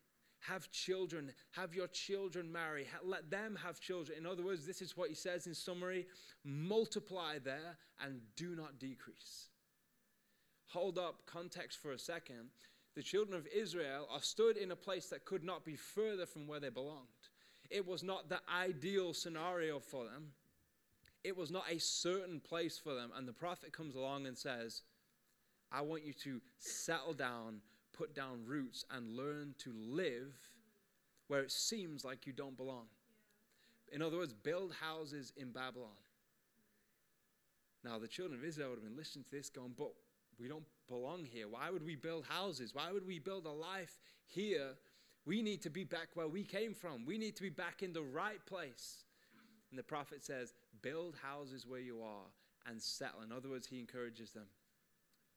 have 0.48 0.70
children, 0.72 1.32
have 1.52 1.74
your 1.74 1.88
children 1.88 2.52
marry, 2.52 2.86
let 3.04 3.30
them 3.30 3.58
have 3.64 3.80
children. 3.80 4.18
In 4.18 4.26
other 4.26 4.44
words, 4.44 4.66
this 4.66 4.82
is 4.82 4.98
what 4.98 5.10
he 5.10 5.16
says 5.16 5.48
in 5.48 5.54
summary 5.54 6.06
multiply 6.44 7.40
there 7.44 7.78
and 8.04 8.20
do 8.36 8.56
not 8.56 8.80
decrease. 8.80 9.48
Hold 10.68 10.98
up 10.98 11.26
context 11.26 11.82
for 11.82 11.92
a 11.92 12.00
second. 12.00 12.50
The 12.96 13.04
children 13.04 13.38
of 13.38 13.48
Israel 13.48 14.08
are 14.12 14.22
stood 14.22 14.58
in 14.58 14.72
a 14.72 14.76
place 14.76 15.08
that 15.08 15.26
could 15.26 15.44
not 15.44 15.66
be 15.66 15.76
further 15.76 16.26
from 16.26 16.48
where 16.48 16.60
they 16.60 16.70
belonged. 16.70 17.08
It 17.70 17.88
was 17.88 18.04
not 18.04 18.30
the 18.30 18.40
ideal 18.54 19.14
scenario 19.14 19.80
for 19.80 20.04
them, 20.04 20.34
it 21.24 21.38
was 21.38 21.52
not 21.52 21.64
a 21.72 21.80
certain 21.80 22.42
place 22.42 22.78
for 22.78 22.94
them. 22.94 23.12
And 23.16 23.28
the 23.28 23.34
prophet 23.34 23.72
comes 23.72 23.96
along 23.96 24.28
and 24.28 24.38
says, 24.38 24.82
I 25.72 25.82
want 25.82 26.04
you 26.04 26.14
to 26.26 26.42
settle 26.60 27.14
down 27.14 27.62
put 27.94 28.16
down 28.16 28.46
roots 28.46 28.86
and 28.92 29.16
learn 29.16 29.56
to 29.60 29.72
live 29.74 30.34
where 31.28 31.42
it 31.42 31.52
seems 31.52 32.04
like 32.04 32.28
you 32.28 32.34
don't 32.34 32.58
belong. 32.58 32.86
In 33.92 34.02
other 34.02 34.18
words, 34.18 34.34
build 34.34 34.74
houses 34.82 35.32
in 35.38 35.52
Babylon. 35.52 35.90
Now, 37.84 38.00
the 38.00 38.08
children 38.08 38.40
of 38.40 38.46
Israel 38.46 38.70
would 38.70 38.80
have 38.80 38.88
been 38.88 38.98
listening 38.98 39.26
to 39.26 39.32
this, 39.32 39.50
going, 39.50 39.74
But 39.78 39.92
we 40.40 40.48
don't 40.48 40.66
belong 40.88 41.26
here. 41.26 41.48
Why 41.48 41.70
would 41.70 41.86
we 41.86 41.96
build 41.96 42.26
houses? 42.26 42.74
Why 42.74 42.92
would 42.92 43.06
we 43.06 43.20
build 43.20 43.46
a 43.46 43.52
life 43.52 44.00
here? 44.28 44.72
We 45.26 45.42
need 45.42 45.62
to 45.62 45.70
be 45.70 45.84
back 45.84 46.10
where 46.16 46.28
we 46.28 46.44
came 46.44 46.74
from. 46.74 47.06
We 47.06 47.18
need 47.18 47.36
to 47.38 47.42
be 47.42 47.50
back 47.50 47.84
in 47.84 47.94
the 47.94 48.02
right 48.02 48.44
place. 48.46 49.04
And 49.70 49.78
the 49.78 49.84
prophet 49.84 50.24
says, 50.24 50.54
Build 50.82 51.16
houses 51.22 51.66
where 51.68 51.80
you 51.80 52.02
are 52.02 52.26
and 52.68 52.82
settle. 52.82 53.22
In 53.22 53.32
other 53.32 53.50
words, 53.50 53.68
he 53.68 53.80
encourages 53.80 54.32
them 54.32 54.46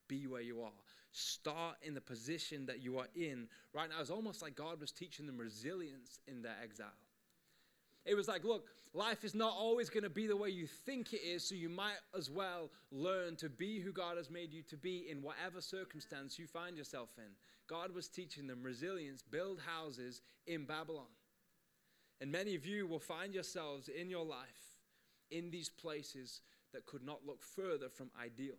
be 0.08 0.26
where 0.26 0.40
you 0.40 0.62
are. 0.62 0.72
Start 1.12 1.76
in 1.82 1.94
the 1.94 2.00
position 2.00 2.66
that 2.66 2.82
you 2.82 2.98
are 2.98 3.08
in 3.14 3.48
right 3.72 3.88
now. 3.88 4.00
It's 4.00 4.10
almost 4.10 4.42
like 4.42 4.54
God 4.54 4.80
was 4.80 4.92
teaching 4.92 5.26
them 5.26 5.38
resilience 5.38 6.20
in 6.26 6.42
their 6.42 6.56
exile. 6.62 6.88
It 8.04 8.14
was 8.14 8.28
like, 8.28 8.44
look, 8.44 8.68
life 8.94 9.24
is 9.24 9.34
not 9.34 9.52
always 9.52 9.90
going 9.90 10.04
to 10.04 10.10
be 10.10 10.26
the 10.26 10.36
way 10.36 10.50
you 10.50 10.66
think 10.66 11.12
it 11.12 11.22
is, 11.22 11.48
so 11.48 11.54
you 11.54 11.68
might 11.68 11.98
as 12.16 12.30
well 12.30 12.70
learn 12.92 13.34
to 13.36 13.48
be 13.48 13.80
who 13.80 13.92
God 13.92 14.16
has 14.16 14.30
made 14.30 14.52
you 14.52 14.62
to 14.64 14.76
be 14.76 15.06
in 15.10 15.22
whatever 15.22 15.60
circumstance 15.60 16.38
you 16.38 16.46
find 16.46 16.76
yourself 16.76 17.08
in. 17.18 17.32
God 17.68 17.94
was 17.94 18.08
teaching 18.08 18.46
them 18.46 18.62
resilience, 18.62 19.22
build 19.22 19.60
houses 19.60 20.20
in 20.46 20.66
Babylon. 20.66 21.06
And 22.20 22.30
many 22.30 22.54
of 22.54 22.64
you 22.64 22.86
will 22.86 23.00
find 23.00 23.34
yourselves 23.34 23.88
in 23.88 24.08
your 24.08 24.24
life 24.24 24.78
in 25.30 25.50
these 25.50 25.68
places 25.68 26.40
that 26.72 26.86
could 26.86 27.04
not 27.04 27.26
look 27.26 27.42
further 27.42 27.88
from 27.88 28.10
ideal 28.22 28.56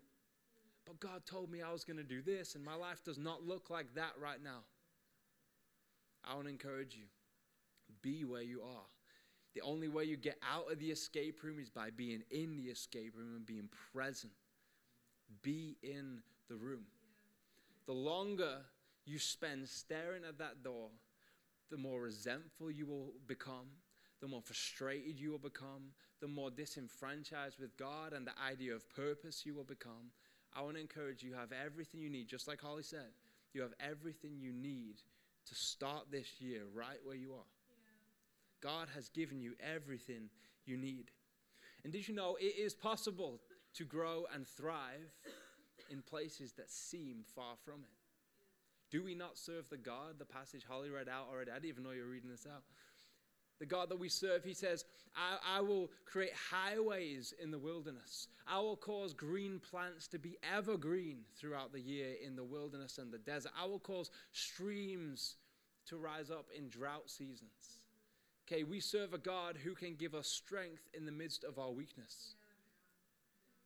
but 0.88 1.00
God 1.00 1.25
told 1.25 1.51
me 1.51 1.62
I 1.62 1.74
was 1.74 1.84
going 1.84 1.98
to 1.98 2.03
do 2.03 2.22
this, 2.22 2.56
and 2.56 2.63
my 2.63 2.75
life 2.75 3.03
does 3.03 3.17
not 3.17 3.46
look 3.46 3.70
like 3.70 3.94
that 3.96 4.13
right 4.22 4.41
now. 4.41 4.63
I 6.24 6.34
want 6.34 6.46
to 6.46 6.51
encourage 6.51 6.96
you 6.96 7.03
be 8.01 8.25
where 8.25 8.41
you 8.41 8.62
are. 8.62 8.86
The 9.53 9.62
only 9.62 9.88
way 9.88 10.03
you 10.03 10.17
get 10.17 10.38
out 10.48 10.72
of 10.72 10.79
the 10.79 10.91
escape 10.91 11.41
room 11.44 11.60
is 11.60 11.70
by 11.70 11.89
being 11.89 12.24
in 12.29 12.58
the 12.58 12.70
escape 12.70 13.13
room 13.17 13.36
and 13.36 13.46
being 13.46 13.70
present. 13.94 14.34
Be 15.41 15.77
in 15.82 16.22
the 16.50 16.56
room. 16.56 16.86
The 17.86 17.94
longer 17.94 18.58
you 19.06 19.20
spend 19.20 19.67
staring 19.67 20.24
at 20.27 20.38
that 20.38 20.63
door, 20.63 20.89
the 21.72 21.77
more 21.77 22.01
resentful 22.01 22.70
you 22.70 22.86
will 22.86 23.13
become, 23.25 23.67
the 24.22 24.27
more 24.27 24.41
frustrated 24.41 25.20
you 25.20 25.32
will 25.32 25.38
become, 25.38 25.91
the 26.22 26.27
more 26.27 26.50
disenfranchised 26.50 27.60
with 27.60 27.75
God 27.77 28.13
and 28.13 28.27
the 28.27 28.39
idea 28.46 28.74
of 28.75 28.89
purpose 28.89 29.46
you 29.46 29.53
will 29.53 29.63
become, 29.63 30.12
I 30.57 30.61
want 30.61 30.75
to 30.75 30.81
encourage 30.81 31.21
you, 31.21 31.29
you 31.29 31.35
have 31.35 31.51
everything 31.51 32.01
you 32.01 32.09
need, 32.09 32.27
just 32.27 32.47
like 32.47 32.59
Holly 32.59 32.81
said. 32.81 33.11
You 33.53 33.61
have 33.61 33.73
everything 33.79 34.37
you 34.39 34.51
need 34.51 34.95
to 35.45 35.55
start 35.55 36.05
this 36.11 36.27
year 36.39 36.61
right 36.73 36.97
where 37.03 37.15
you 37.15 37.33
are. 37.33 37.45
Yeah. 37.69 38.69
God 38.69 38.87
has 38.95 39.09
given 39.09 39.39
you 39.39 39.53
everything 39.61 40.29
you 40.65 40.75
need. 40.75 41.11
And 41.83 41.93
did 41.93 42.07
you 42.07 42.15
know 42.15 42.37
it 42.39 42.57
is 42.57 42.73
possible 42.73 43.39
to 43.75 43.85
grow 43.85 44.25
and 44.33 44.47
thrive 44.47 45.13
in 45.91 46.01
places 46.01 46.53
that 46.53 46.71
seem 46.71 47.17
far 47.35 47.53
from 47.63 47.81
it? 47.83 47.97
Do 48.89 49.03
we 49.03 49.13
not 49.13 49.37
serve 49.37 49.69
the 49.69 49.77
God, 49.77 50.17
the 50.17 50.25
passage 50.25 50.63
Holly 50.67 50.89
read 50.89 51.07
out 51.07 51.27
already? 51.31 51.51
I 51.51 51.55
didn't 51.55 51.69
even 51.69 51.83
know 51.83 51.91
you 51.91 52.01
were 52.01 52.09
reading 52.09 52.29
this 52.29 52.47
out 52.51 52.63
the 53.59 53.65
God 53.65 53.89
that 53.89 53.99
we 53.99 54.09
serve, 54.09 54.43
he 54.43 54.53
says, 54.53 54.85
I, 55.15 55.57
I, 55.57 55.61
will 55.61 55.89
create 56.05 56.33
highways 56.51 57.33
in 57.41 57.49
the 57.49 57.57
wilderness. 57.57 58.27
I 58.47 58.59
will 58.59 58.75
cause 58.75 59.13
green 59.13 59.59
plants 59.59 60.07
to 60.09 60.19
be 60.19 60.37
evergreen 60.55 61.19
throughout 61.39 61.73
the 61.73 61.81
year 61.81 62.13
in 62.23 62.35
the 62.35 62.43
wilderness 62.43 62.99
and 62.99 63.11
the 63.11 63.17
desert. 63.17 63.51
I 63.59 63.65
will 63.65 63.79
cause 63.79 64.11
streams 64.31 65.37
to 65.87 65.97
rise 65.97 66.29
up 66.29 66.47
in 66.55 66.69
drought 66.69 67.09
seasons. 67.09 67.79
Okay, 68.47 68.63
we 68.63 68.79
serve 68.79 69.13
a 69.13 69.17
God 69.17 69.57
who 69.61 69.73
can 69.73 69.95
give 69.95 70.13
us 70.13 70.27
strength 70.27 70.87
in 70.93 71.05
the 71.05 71.11
midst 71.11 71.43
of 71.43 71.57
our 71.57 71.71
weakness. 71.71 72.35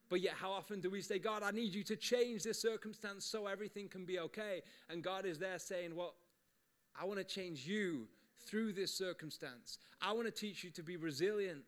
But 0.10 0.22
yet, 0.22 0.34
how 0.34 0.52
often 0.52 0.82
do 0.82 0.90
we 0.90 1.02
say, 1.02 1.20
God, 1.20 1.44
I 1.44 1.52
need 1.52 1.74
you 1.74 1.84
to 1.84 1.96
change 1.96 2.44
this 2.44 2.62
circumstance 2.62 3.26
so 3.26 3.48
everything 3.48 3.88
can 3.88 4.06
be 4.06 4.20
okay? 4.20 4.62
And 4.90 5.04
God 5.04 5.26
is 5.26 5.38
there 5.38 5.60
saying, 5.60 5.96
Well, 5.96 6.16
I 7.00 7.06
want 7.06 7.20
to 7.20 7.24
change 7.24 7.66
you 7.66 8.08
through 8.46 8.74
this 8.74 8.94
circumstance. 8.94 9.78
I 10.02 10.14
want 10.14 10.26
to 10.26 10.32
teach 10.32 10.64
you 10.64 10.70
to 10.72 10.84
be 10.84 10.98
resilient 10.98 11.62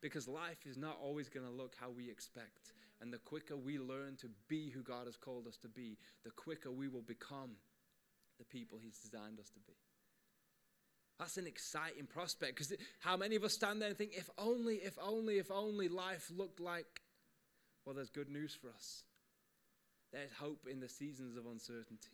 because 0.00 0.28
life 0.28 0.66
is 0.66 0.76
not 0.76 0.96
always 1.02 1.28
going 1.28 1.46
to 1.46 1.52
look 1.52 1.74
how 1.80 1.90
we 1.90 2.10
expect. 2.10 2.72
And 3.00 3.12
the 3.12 3.18
quicker 3.18 3.56
we 3.56 3.78
learn 3.78 4.16
to 4.20 4.28
be 4.48 4.70
who 4.70 4.82
God 4.82 5.06
has 5.06 5.16
called 5.16 5.46
us 5.46 5.56
to 5.58 5.68
be, 5.68 5.96
the 6.24 6.30
quicker 6.30 6.70
we 6.70 6.88
will 6.88 7.02
become 7.02 7.50
the 8.38 8.44
people 8.44 8.78
He's 8.80 8.98
designed 8.98 9.38
us 9.38 9.50
to 9.50 9.60
be. 9.60 9.74
That's 11.18 11.36
an 11.36 11.46
exciting 11.46 12.06
prospect 12.06 12.54
because 12.54 12.72
how 13.00 13.16
many 13.16 13.34
of 13.34 13.42
us 13.42 13.52
stand 13.52 13.82
there 13.82 13.88
and 13.88 13.98
think, 13.98 14.12
if 14.16 14.30
only, 14.38 14.76
if 14.76 14.96
only, 15.00 15.38
if 15.38 15.50
only 15.50 15.88
life 15.88 16.30
looked 16.36 16.60
like, 16.60 17.02
well, 17.84 17.94
there's 17.94 18.10
good 18.10 18.30
news 18.30 18.54
for 18.54 18.68
us. 18.68 19.02
There's 20.12 20.32
hope 20.32 20.66
in 20.70 20.80
the 20.80 20.88
seasons 20.88 21.36
of 21.36 21.46
uncertainty. 21.46 22.08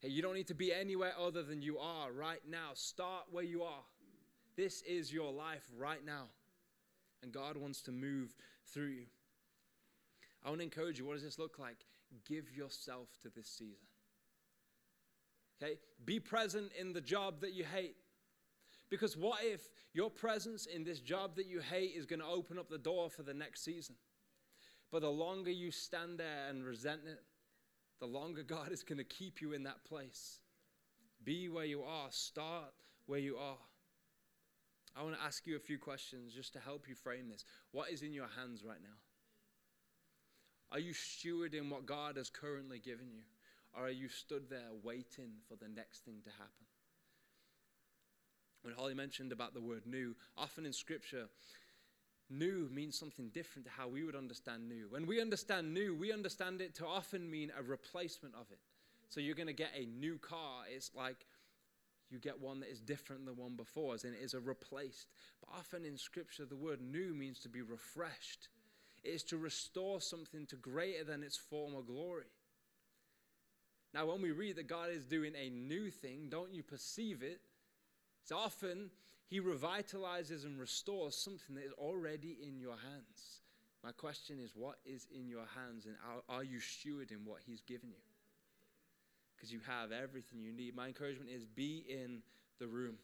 Hey, 0.00 0.08
you 0.08 0.22
don't 0.22 0.34
need 0.34 0.46
to 0.48 0.54
be 0.54 0.72
anywhere 0.72 1.12
other 1.18 1.42
than 1.42 1.60
you 1.60 1.78
are 1.78 2.12
right 2.12 2.40
now. 2.48 2.70
Start 2.74 3.24
where 3.30 3.44
you 3.44 3.62
are. 3.64 3.82
This 4.56 4.82
is 4.82 5.12
your 5.12 5.32
life 5.32 5.64
right 5.76 6.04
now. 6.04 6.26
And 7.22 7.32
God 7.32 7.56
wants 7.56 7.82
to 7.82 7.92
move 7.92 8.34
through 8.72 8.88
you. 8.88 9.06
I 10.44 10.50
want 10.50 10.60
to 10.60 10.64
encourage 10.64 10.98
you. 10.98 11.04
What 11.04 11.14
does 11.14 11.24
this 11.24 11.38
look 11.38 11.58
like? 11.58 11.84
Give 12.28 12.50
yourself 12.56 13.08
to 13.22 13.28
this 13.28 13.48
season. 13.48 13.88
Okay? 15.60 15.78
Be 16.04 16.20
present 16.20 16.70
in 16.78 16.92
the 16.92 17.00
job 17.00 17.40
that 17.40 17.52
you 17.52 17.64
hate. 17.64 17.96
Because 18.90 19.16
what 19.16 19.40
if 19.42 19.68
your 19.92 20.10
presence 20.10 20.66
in 20.66 20.84
this 20.84 21.00
job 21.00 21.36
that 21.36 21.46
you 21.46 21.60
hate 21.60 21.92
is 21.96 22.06
going 22.06 22.20
to 22.20 22.26
open 22.26 22.58
up 22.58 22.70
the 22.70 22.78
door 22.78 23.10
for 23.10 23.22
the 23.22 23.34
next 23.34 23.64
season? 23.64 23.96
But 24.90 25.02
the 25.02 25.10
longer 25.10 25.50
you 25.50 25.70
stand 25.70 26.18
there 26.18 26.48
and 26.48 26.64
resent 26.64 27.00
it, 27.06 27.20
the 28.00 28.06
longer 28.06 28.42
God 28.42 28.72
is 28.72 28.82
going 28.82 28.98
to 28.98 29.04
keep 29.04 29.40
you 29.40 29.52
in 29.52 29.64
that 29.64 29.84
place. 29.84 30.38
Be 31.24 31.48
where 31.48 31.64
you 31.64 31.82
are, 31.82 32.08
start 32.10 32.72
where 33.06 33.18
you 33.18 33.36
are. 33.36 33.58
I 34.96 35.02
want 35.02 35.16
to 35.16 35.22
ask 35.22 35.46
you 35.46 35.56
a 35.56 35.60
few 35.60 35.78
questions 35.78 36.32
just 36.32 36.52
to 36.54 36.58
help 36.58 36.88
you 36.88 36.94
frame 36.94 37.28
this. 37.28 37.44
What 37.72 37.90
is 37.90 38.02
in 38.02 38.12
your 38.12 38.28
hands 38.36 38.64
right 38.64 38.82
now? 38.82 38.96
Are 40.70 40.78
you 40.78 40.92
stewarding 40.92 41.70
what 41.70 41.86
God 41.86 42.16
has 42.16 42.30
currently 42.30 42.78
given 42.78 43.10
you? 43.12 43.22
Or 43.76 43.86
are 43.86 43.90
you 43.90 44.08
stood 44.08 44.50
there 44.50 44.70
waiting 44.82 45.30
for 45.48 45.56
the 45.56 45.68
next 45.68 46.04
thing 46.04 46.16
to 46.24 46.30
happen? 46.30 46.66
When 48.62 48.74
Holly 48.74 48.94
mentioned 48.94 49.32
about 49.32 49.54
the 49.54 49.60
word 49.60 49.86
new, 49.86 50.16
often 50.36 50.66
in 50.66 50.72
Scripture, 50.72 51.28
new 52.30 52.68
means 52.72 52.98
something 52.98 53.28
different 53.30 53.66
to 53.66 53.72
how 53.72 53.88
we 53.88 54.04
would 54.04 54.16
understand 54.16 54.68
new. 54.68 54.86
When 54.90 55.06
we 55.06 55.20
understand 55.20 55.72
new, 55.72 55.94
we 55.94 56.12
understand 56.12 56.60
it 56.60 56.74
to 56.76 56.86
often 56.86 57.30
mean 57.30 57.52
a 57.58 57.62
replacement 57.62 58.34
of 58.34 58.50
it. 58.50 58.58
So 59.08 59.20
you're 59.20 59.34
going 59.34 59.46
to 59.46 59.52
get 59.52 59.70
a 59.74 59.86
new 59.86 60.18
car. 60.18 60.64
It's 60.70 60.90
like 60.94 61.26
you 62.10 62.18
get 62.18 62.40
one 62.40 62.60
that 62.60 62.70
is 62.70 62.80
different 62.80 63.24
than 63.24 63.34
the 63.34 63.40
one 63.40 63.56
before, 63.56 63.94
as 63.94 64.04
in 64.04 64.12
it 64.14 64.20
is 64.22 64.34
a 64.34 64.40
replaced. 64.40 65.06
But 65.40 65.56
often 65.58 65.84
in 65.84 65.96
Scripture, 65.96 66.44
the 66.44 66.56
word 66.56 66.80
new 66.80 67.14
means 67.14 67.38
to 67.40 67.48
be 67.48 67.62
refreshed. 67.62 68.48
It 69.04 69.10
is 69.10 69.22
to 69.24 69.38
restore 69.38 70.00
something 70.00 70.46
to 70.46 70.56
greater 70.56 71.04
than 71.04 71.22
its 71.22 71.36
former 71.36 71.82
glory. 71.82 72.26
Now, 73.94 74.06
when 74.06 74.20
we 74.20 74.32
read 74.32 74.56
that 74.56 74.68
God 74.68 74.90
is 74.90 75.06
doing 75.06 75.32
a 75.34 75.48
new 75.48 75.90
thing, 75.90 76.28
don't 76.28 76.52
you 76.52 76.62
perceive 76.62 77.22
it? 77.22 77.40
It's 78.22 78.32
often 78.32 78.90
He 79.28 79.40
revitalizes 79.40 80.44
and 80.44 80.58
restores 80.58 81.14
something 81.14 81.54
that 81.54 81.64
is 81.64 81.72
already 81.72 82.38
in 82.42 82.58
your 82.58 82.72
hands. 82.72 83.42
My 83.84 83.92
question 83.92 84.38
is, 84.42 84.52
what 84.54 84.78
is 84.84 85.06
in 85.14 85.28
your 85.28 85.44
hands, 85.54 85.86
and 85.86 85.94
are, 86.28 86.42
you 86.42 86.58
stewarding 86.58 87.24
what 87.24 87.40
He's 87.46 87.60
given 87.60 87.90
you? 87.90 88.02
Because 89.36 89.52
you 89.52 89.60
have 89.66 89.92
everything 89.92 90.42
you 90.42 90.52
need. 90.52 90.74
My 90.74 90.88
encouragement 90.88 91.30
is 91.30 91.44
be 91.44 91.84
in 91.88 92.22
the 92.58 92.66
room. 92.66 92.96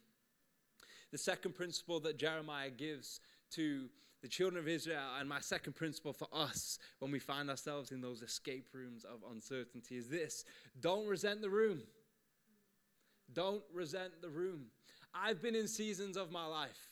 The 1.12 1.18
second 1.18 1.54
principle 1.54 2.00
that 2.00 2.18
Jeremiah 2.18 2.70
gives 2.70 3.20
to 3.52 3.88
the 4.20 4.28
children 4.28 4.58
of 4.58 4.66
Israel, 4.66 5.02
and 5.20 5.28
my 5.28 5.40
second 5.40 5.76
principle 5.76 6.14
for 6.14 6.26
us 6.32 6.78
when 6.98 7.12
we 7.12 7.18
find 7.18 7.50
ourselves 7.50 7.92
in 7.92 8.00
those 8.00 8.22
escape 8.22 8.68
rooms 8.72 9.04
of 9.04 9.20
uncertainty 9.30 9.96
is 9.96 10.08
this 10.08 10.44
don't 10.80 11.06
resent 11.06 11.42
the 11.42 11.50
room. 11.50 11.82
Don't 13.32 13.62
resent 13.72 14.22
the 14.22 14.30
room. 14.30 14.66
I've 15.14 15.40
been 15.40 15.54
in 15.54 15.68
seasons 15.68 16.16
of 16.16 16.33
my 16.33 16.44
life 16.44 16.90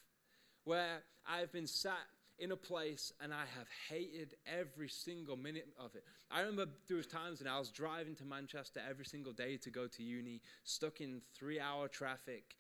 where 0.65 1.03
I've 1.27 1.53
been 1.53 1.67
sat 1.67 1.99
in 2.39 2.53
a 2.53 2.57
place 2.57 3.13
and 3.21 3.33
I 3.33 3.45
have 3.57 3.67
hated 3.89 4.35
every 4.47 4.89
single 4.89 5.37
minute 5.37 5.69
of 5.79 5.95
it. 5.95 6.05
I 6.31 6.41
remember 6.41 6.67
there 6.89 6.97
was 6.97 7.07
times 7.07 7.41
when 7.41 7.49
I 7.49 7.59
was 7.59 7.71
driving 7.71 8.15
to 8.17 8.25
Manchester 8.25 8.81
every 8.89 9.05
single 9.05 9.33
day 9.33 9.57
to 9.59 9.71
go 9.71 9.87
to 9.89 10.03
uni, 10.03 10.41
stuck 10.65 11.01
in 11.01 11.21
three 11.35 11.59
hour 11.59 11.89
traffic, 11.89 12.57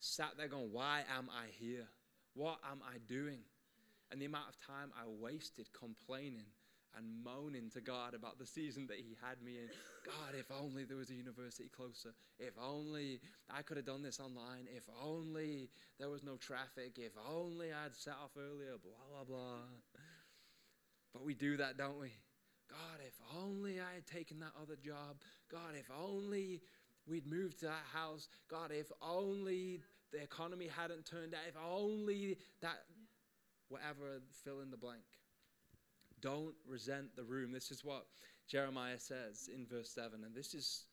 sat 0.00 0.32
there 0.36 0.48
going, 0.48 0.72
why 0.72 1.02
am 1.16 1.28
I 1.30 1.46
here? 1.58 1.86
What 2.34 2.58
am 2.70 2.80
I 2.84 2.98
doing? 3.08 3.40
And 4.10 4.20
the 4.20 4.26
amount 4.26 4.48
of 4.48 4.66
time 4.66 4.90
I 4.96 5.04
wasted 5.06 5.68
complaining 5.72 6.46
and 6.96 7.06
moaning 7.24 7.70
to 7.70 7.80
God 7.80 8.14
about 8.14 8.38
the 8.38 8.46
season 8.46 8.86
that 8.88 8.96
He 8.96 9.16
had 9.22 9.42
me 9.42 9.58
in. 9.58 9.68
God, 10.04 10.34
if 10.38 10.46
only 10.50 10.84
there 10.84 10.96
was 10.96 11.10
a 11.10 11.14
university 11.14 11.68
closer. 11.68 12.14
If 12.38 12.54
only 12.62 13.20
I 13.50 13.62
could 13.62 13.76
have 13.76 13.86
done 13.86 14.02
this 14.02 14.20
online. 14.20 14.66
If 14.74 14.84
only 15.02 15.70
there 15.98 16.08
was 16.08 16.22
no 16.22 16.36
traffic. 16.36 16.96
If 16.96 17.12
only 17.30 17.72
I'd 17.72 17.94
set 17.94 18.14
off 18.14 18.30
earlier. 18.36 18.76
Blah, 18.82 19.24
blah, 19.24 19.24
blah. 19.24 19.58
But 21.12 21.24
we 21.24 21.34
do 21.34 21.56
that, 21.58 21.76
don't 21.76 21.98
we? 21.98 22.12
God, 22.68 23.00
if 23.06 23.14
only 23.36 23.80
I 23.80 23.94
had 23.94 24.06
taken 24.06 24.40
that 24.40 24.52
other 24.60 24.76
job. 24.76 25.16
God, 25.50 25.74
if 25.78 25.90
only 25.90 26.62
we'd 27.06 27.26
moved 27.26 27.60
to 27.60 27.66
that 27.66 27.84
house. 27.92 28.28
God, 28.50 28.70
if 28.72 28.90
only 29.00 29.80
the 30.12 30.22
economy 30.22 30.68
hadn't 30.68 31.04
turned 31.04 31.34
out. 31.34 31.40
If 31.48 31.56
only 31.56 32.38
that, 32.62 32.78
whatever, 33.68 34.20
fill 34.44 34.60
in 34.60 34.70
the 34.70 34.76
blank. 34.76 35.02
Don't 36.26 36.56
resent 36.68 37.14
the 37.14 37.22
room. 37.22 37.52
This 37.52 37.70
is 37.70 37.84
what 37.84 38.06
Jeremiah 38.48 38.98
says 38.98 39.48
in 39.54 39.64
verse 39.64 39.88
7. 39.90 40.24
And 40.24 40.34
this 40.34 40.54
is, 40.54 40.86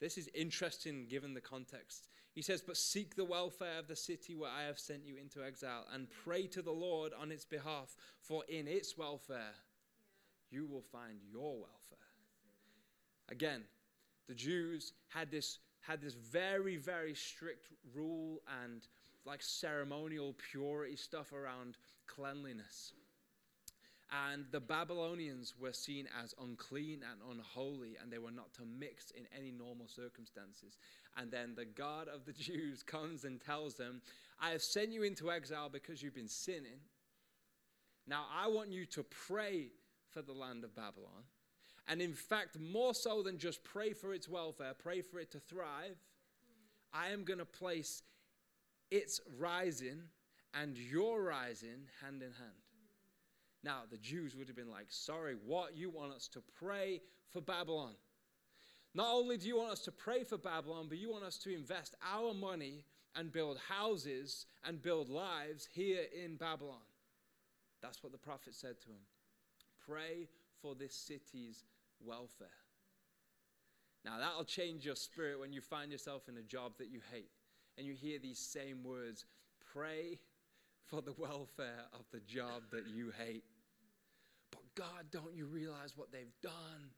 this 0.00 0.16
is 0.16 0.30
interesting 0.34 1.04
given 1.10 1.34
the 1.34 1.42
context. 1.42 2.08
He 2.34 2.40
says, 2.40 2.62
But 2.62 2.78
seek 2.78 3.14
the 3.14 3.26
welfare 3.26 3.78
of 3.78 3.86
the 3.86 3.94
city 3.94 4.34
where 4.34 4.50
I 4.50 4.62
have 4.62 4.78
sent 4.78 5.04
you 5.04 5.16
into 5.20 5.44
exile, 5.44 5.84
and 5.92 6.06
pray 6.24 6.46
to 6.46 6.62
the 6.62 6.72
Lord 6.72 7.12
on 7.20 7.30
its 7.30 7.44
behalf, 7.44 7.94
for 8.22 8.44
in 8.48 8.66
its 8.66 8.96
welfare 8.96 9.52
you 10.50 10.66
will 10.66 10.80
find 10.90 11.18
your 11.30 11.52
welfare. 11.52 11.98
Again, 13.28 13.64
the 14.26 14.34
Jews 14.34 14.94
had 15.08 15.30
this, 15.30 15.58
had 15.82 16.00
this 16.00 16.14
very, 16.14 16.78
very 16.78 17.14
strict 17.14 17.66
rule 17.94 18.40
and 18.64 18.86
like 19.26 19.42
ceremonial 19.42 20.34
purity 20.50 20.96
stuff 20.96 21.34
around 21.34 21.76
cleanliness. 22.06 22.94
And 24.10 24.46
the 24.50 24.60
Babylonians 24.60 25.54
were 25.60 25.72
seen 25.72 26.08
as 26.22 26.34
unclean 26.40 27.00
and 27.10 27.20
unholy, 27.30 27.98
and 28.00 28.10
they 28.10 28.18
were 28.18 28.30
not 28.30 28.54
to 28.54 28.62
mix 28.64 29.10
in 29.10 29.24
any 29.36 29.50
normal 29.50 29.86
circumstances. 29.86 30.78
And 31.16 31.30
then 31.30 31.54
the 31.54 31.66
God 31.66 32.08
of 32.08 32.24
the 32.24 32.32
Jews 32.38 32.82
comes 32.82 33.24
and 33.24 33.40
tells 33.40 33.74
them, 33.74 34.00
I 34.40 34.50
have 34.50 34.62
sent 34.62 34.92
you 34.92 35.02
into 35.02 35.30
exile 35.30 35.68
because 35.68 36.02
you've 36.02 36.14
been 36.14 36.28
sinning. 36.28 36.80
Now 38.06 38.24
I 38.34 38.48
want 38.48 38.70
you 38.70 38.86
to 38.86 39.02
pray 39.02 39.72
for 40.10 40.22
the 40.22 40.32
land 40.32 40.64
of 40.64 40.74
Babylon. 40.74 41.24
And 41.86 42.00
in 42.00 42.14
fact, 42.14 42.58
more 42.58 42.94
so 42.94 43.22
than 43.22 43.38
just 43.38 43.62
pray 43.64 43.92
for 43.92 44.14
its 44.14 44.28
welfare, 44.28 44.74
pray 44.78 45.02
for 45.02 45.18
it 45.18 45.30
to 45.32 45.40
thrive, 45.40 45.96
I 46.92 47.08
am 47.10 47.24
going 47.24 47.38
to 47.38 47.46
place 47.46 48.02
its 48.90 49.20
rising 49.38 50.02
and 50.54 50.76
your 50.76 51.22
rising 51.22 51.88
hand 52.02 52.22
in 52.22 52.32
hand. 52.32 52.67
Now, 53.64 53.82
the 53.90 53.96
Jews 53.96 54.36
would 54.36 54.46
have 54.48 54.56
been 54.56 54.70
like, 54.70 54.86
Sorry, 54.88 55.36
what? 55.44 55.76
You 55.76 55.90
want 55.90 56.12
us 56.12 56.28
to 56.28 56.42
pray 56.58 57.02
for 57.30 57.40
Babylon? 57.40 57.94
Not 58.94 59.08
only 59.12 59.36
do 59.36 59.46
you 59.46 59.56
want 59.56 59.70
us 59.70 59.80
to 59.80 59.92
pray 59.92 60.24
for 60.24 60.38
Babylon, 60.38 60.86
but 60.88 60.98
you 60.98 61.10
want 61.10 61.24
us 61.24 61.36
to 61.38 61.54
invest 61.54 61.94
our 62.02 62.32
money 62.32 62.84
and 63.14 63.32
build 63.32 63.58
houses 63.68 64.46
and 64.64 64.80
build 64.80 65.08
lives 65.08 65.68
here 65.72 66.04
in 66.24 66.36
Babylon. 66.36 66.76
That's 67.82 68.02
what 68.02 68.12
the 68.12 68.18
prophet 68.18 68.54
said 68.54 68.80
to 68.82 68.88
him. 68.88 69.02
Pray 69.86 70.28
for 70.62 70.74
this 70.74 70.94
city's 70.94 71.64
welfare. 72.04 72.48
Now, 74.04 74.18
that'll 74.18 74.44
change 74.44 74.86
your 74.86 74.96
spirit 74.96 75.38
when 75.38 75.52
you 75.52 75.60
find 75.60 75.92
yourself 75.92 76.28
in 76.28 76.36
a 76.36 76.42
job 76.42 76.72
that 76.78 76.88
you 76.88 77.00
hate 77.12 77.30
and 77.76 77.86
you 77.86 77.94
hear 77.94 78.18
these 78.18 78.38
same 78.38 78.82
words 78.84 79.26
pray 79.72 80.18
for 80.88 81.02
the 81.02 81.14
welfare 81.18 81.84
of 81.92 82.00
the 82.12 82.20
job 82.20 82.62
that 82.72 82.86
you 82.86 83.12
hate. 83.16 83.44
But 84.50 84.62
God, 84.74 85.06
don't 85.10 85.34
you 85.34 85.46
realize 85.46 85.92
what 85.96 86.10
they've 86.12 86.34
done? 86.42 86.90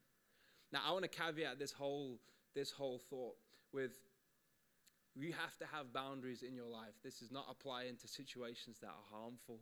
Now, 0.73 0.81
I 0.87 0.93
want 0.93 1.03
to 1.03 1.09
caveat 1.09 1.59
this 1.59 1.73
whole, 1.73 2.21
this 2.55 2.71
whole 2.71 3.01
thought 3.11 3.37
with 3.73 3.93
you 5.17 5.33
have 5.33 5.57
to 5.59 5.67
have 5.67 5.93
boundaries 5.93 6.43
in 6.43 6.55
your 6.55 6.69
life. 6.69 6.95
This 7.03 7.21
is 7.21 7.33
not 7.33 7.47
apply 7.51 7.85
into 7.85 8.07
situations 8.07 8.79
that 8.81 8.89
are 8.89 9.19
harmful 9.19 9.59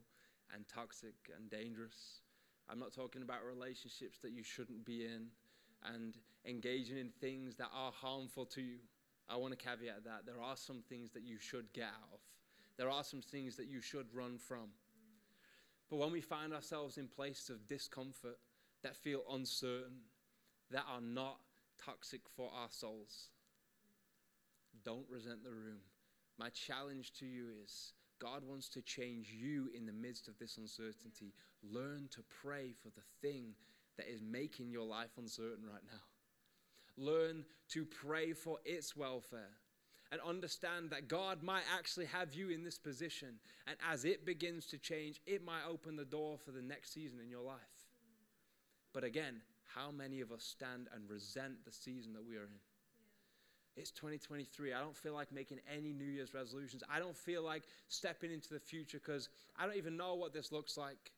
and 0.54 0.64
toxic 0.68 1.14
and 1.34 1.50
dangerous. 1.50 2.20
I'm 2.68 2.78
not 2.78 2.92
talking 2.92 3.22
about 3.22 3.38
relationships 3.46 4.18
that 4.22 4.32
you 4.32 4.42
shouldn't 4.42 4.84
be 4.84 5.06
in 5.06 5.28
and 5.94 6.18
engaging 6.44 6.98
in 6.98 7.10
things 7.20 7.56
that 7.56 7.70
are 7.74 7.92
harmful 7.92 8.44
to 8.46 8.60
you. 8.60 8.78
I 9.28 9.36
want 9.36 9.58
to 9.58 9.64
caveat 9.64 10.04
that. 10.04 10.26
There 10.26 10.40
are 10.40 10.56
some 10.56 10.82
things 10.88 11.10
that 11.12 11.22
you 11.22 11.38
should 11.38 11.72
get 11.72 11.84
out 11.84 12.10
of. 12.12 12.20
There 12.78 12.88
are 12.88 13.04
some 13.04 13.20
things 13.20 13.56
that 13.56 13.66
you 13.66 13.80
should 13.80 14.06
run 14.14 14.38
from. 14.38 14.68
But 15.90 15.96
when 15.96 16.12
we 16.12 16.20
find 16.20 16.54
ourselves 16.54 16.96
in 16.96 17.08
places 17.08 17.50
of 17.50 17.66
discomfort 17.66 18.38
that 18.82 18.96
feel 18.96 19.22
uncertain, 19.32 19.98
that 20.70 20.84
are 20.88 21.00
not 21.00 21.38
toxic 21.84 22.20
for 22.36 22.50
our 22.54 22.68
souls, 22.70 23.30
don't 24.84 25.06
resent 25.10 25.42
the 25.42 25.50
room. 25.50 25.80
My 26.38 26.50
challenge 26.50 27.12
to 27.14 27.26
you 27.26 27.46
is 27.64 27.94
God 28.20 28.44
wants 28.44 28.68
to 28.70 28.82
change 28.82 29.30
you 29.30 29.70
in 29.74 29.86
the 29.86 29.92
midst 29.92 30.28
of 30.28 30.38
this 30.38 30.56
uncertainty. 30.56 31.32
Learn 31.62 32.08
to 32.12 32.22
pray 32.42 32.74
for 32.80 32.90
the 32.90 33.02
thing 33.22 33.54
that 33.96 34.08
is 34.08 34.22
making 34.22 34.70
your 34.70 34.86
life 34.86 35.10
uncertain 35.18 35.64
right 35.64 35.82
now. 35.90 36.00
Learn 36.96 37.44
to 37.70 37.84
pray 37.84 38.32
for 38.32 38.58
its 38.64 38.96
welfare 38.96 39.56
and 40.10 40.20
understand 40.22 40.90
that 40.90 41.08
God 41.08 41.42
might 41.42 41.64
actually 41.76 42.06
have 42.06 42.34
you 42.34 42.48
in 42.50 42.64
this 42.64 42.78
position. 42.78 43.38
And 43.66 43.76
as 43.90 44.04
it 44.04 44.24
begins 44.24 44.66
to 44.66 44.78
change, 44.78 45.20
it 45.26 45.44
might 45.44 45.62
open 45.68 45.96
the 45.96 46.04
door 46.04 46.38
for 46.38 46.50
the 46.50 46.62
next 46.62 46.94
season 46.94 47.18
in 47.22 47.30
your 47.30 47.42
life. 47.42 47.58
But 48.94 49.04
again, 49.04 49.42
how 49.74 49.90
many 49.90 50.20
of 50.20 50.32
us 50.32 50.42
stand 50.42 50.88
and 50.94 51.08
resent 51.08 51.64
the 51.64 51.72
season 51.72 52.14
that 52.14 52.24
we 52.26 52.36
are 52.36 52.44
in? 52.44 52.60
It's 53.76 53.90
2023. 53.92 54.72
I 54.72 54.80
don't 54.80 54.96
feel 54.96 55.14
like 55.14 55.30
making 55.30 55.60
any 55.72 55.92
New 55.92 56.04
Year's 56.04 56.34
resolutions. 56.34 56.82
I 56.90 56.98
don't 56.98 57.16
feel 57.16 57.42
like 57.42 57.62
stepping 57.86 58.32
into 58.32 58.52
the 58.52 58.58
future 58.58 58.98
because 58.98 59.28
I 59.56 59.66
don't 59.66 59.76
even 59.76 59.96
know 59.96 60.14
what 60.14 60.32
this 60.32 60.50
looks 60.50 60.76
like. 60.76 61.12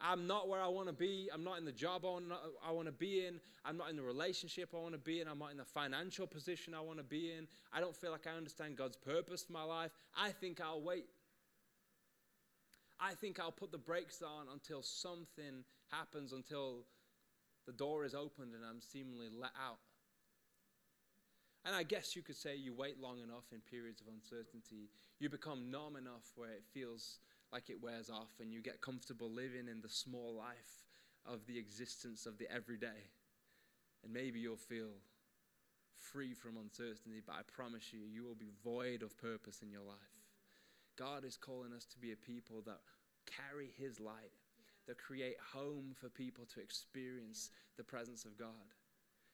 I'm 0.00 0.26
not 0.28 0.48
where 0.48 0.60
I 0.60 0.68
want 0.68 0.86
to 0.86 0.92
be. 0.92 1.28
I'm 1.32 1.42
not 1.42 1.58
in 1.58 1.64
the 1.64 1.72
job 1.72 2.04
I 2.04 2.70
want 2.70 2.86
to 2.86 2.92
be 2.92 3.26
in. 3.26 3.40
I'm 3.64 3.76
not 3.76 3.90
in 3.90 3.96
the 3.96 4.02
relationship 4.02 4.70
I 4.72 4.78
want 4.78 4.92
to 4.92 4.98
be 4.98 5.20
in. 5.20 5.26
I'm 5.26 5.38
not 5.38 5.50
in 5.50 5.56
the 5.56 5.64
financial 5.64 6.26
position 6.26 6.72
I 6.72 6.80
want 6.80 6.98
to 6.98 7.04
be 7.04 7.32
in. 7.32 7.48
I 7.72 7.80
don't 7.80 7.96
feel 7.96 8.12
like 8.12 8.26
I 8.26 8.36
understand 8.36 8.76
God's 8.76 8.96
purpose 8.96 9.42
for 9.42 9.52
my 9.52 9.64
life. 9.64 9.90
I 10.16 10.30
think 10.30 10.60
I'll 10.60 10.80
wait. 10.80 11.06
I 13.00 13.14
think 13.14 13.40
I'll 13.40 13.52
put 13.52 13.72
the 13.72 13.78
brakes 13.78 14.22
on 14.22 14.46
until 14.52 14.82
something 14.82 15.64
happens, 15.90 16.32
until 16.32 16.84
the 17.66 17.72
door 17.72 18.04
is 18.04 18.14
opened 18.14 18.54
and 18.54 18.64
I'm 18.64 18.80
seemingly 18.80 19.28
let 19.32 19.52
out. 19.60 19.78
And 21.64 21.74
I 21.74 21.82
guess 21.82 22.16
you 22.16 22.22
could 22.22 22.36
say 22.36 22.56
you 22.56 22.72
wait 22.72 23.00
long 23.00 23.18
enough 23.18 23.44
in 23.52 23.60
periods 23.60 24.00
of 24.00 24.06
uncertainty. 24.08 24.88
You 25.18 25.28
become 25.28 25.70
numb 25.70 25.96
enough 25.96 26.32
where 26.34 26.50
it 26.50 26.62
feels 26.72 27.18
like 27.52 27.70
it 27.70 27.82
wears 27.82 28.10
off 28.10 28.30
and 28.40 28.52
you 28.52 28.60
get 28.60 28.80
comfortable 28.80 29.30
living 29.30 29.68
in 29.70 29.80
the 29.80 29.88
small 29.88 30.34
life 30.34 30.84
of 31.26 31.46
the 31.46 31.58
existence 31.58 32.26
of 32.26 32.38
the 32.38 32.50
everyday. 32.50 33.10
And 34.04 34.12
maybe 34.12 34.40
you'll 34.40 34.56
feel 34.56 34.92
free 36.12 36.34
from 36.34 36.56
uncertainty, 36.56 37.22
but 37.24 37.34
I 37.34 37.42
promise 37.46 37.92
you, 37.92 38.00
you 38.00 38.24
will 38.24 38.34
be 38.34 38.52
void 38.64 39.02
of 39.02 39.16
purpose 39.18 39.62
in 39.62 39.70
your 39.70 39.82
life. 39.82 39.96
God 40.96 41.24
is 41.24 41.36
calling 41.36 41.72
us 41.72 41.84
to 41.86 41.98
be 41.98 42.12
a 42.12 42.16
people 42.16 42.62
that 42.66 42.80
carry 43.26 43.70
His 43.78 44.00
light, 44.00 44.32
that 44.86 44.98
create 44.98 45.36
home 45.52 45.94
for 45.94 46.08
people 46.08 46.44
to 46.54 46.60
experience 46.60 47.50
the 47.76 47.84
presence 47.84 48.24
of 48.24 48.38
God, 48.38 48.74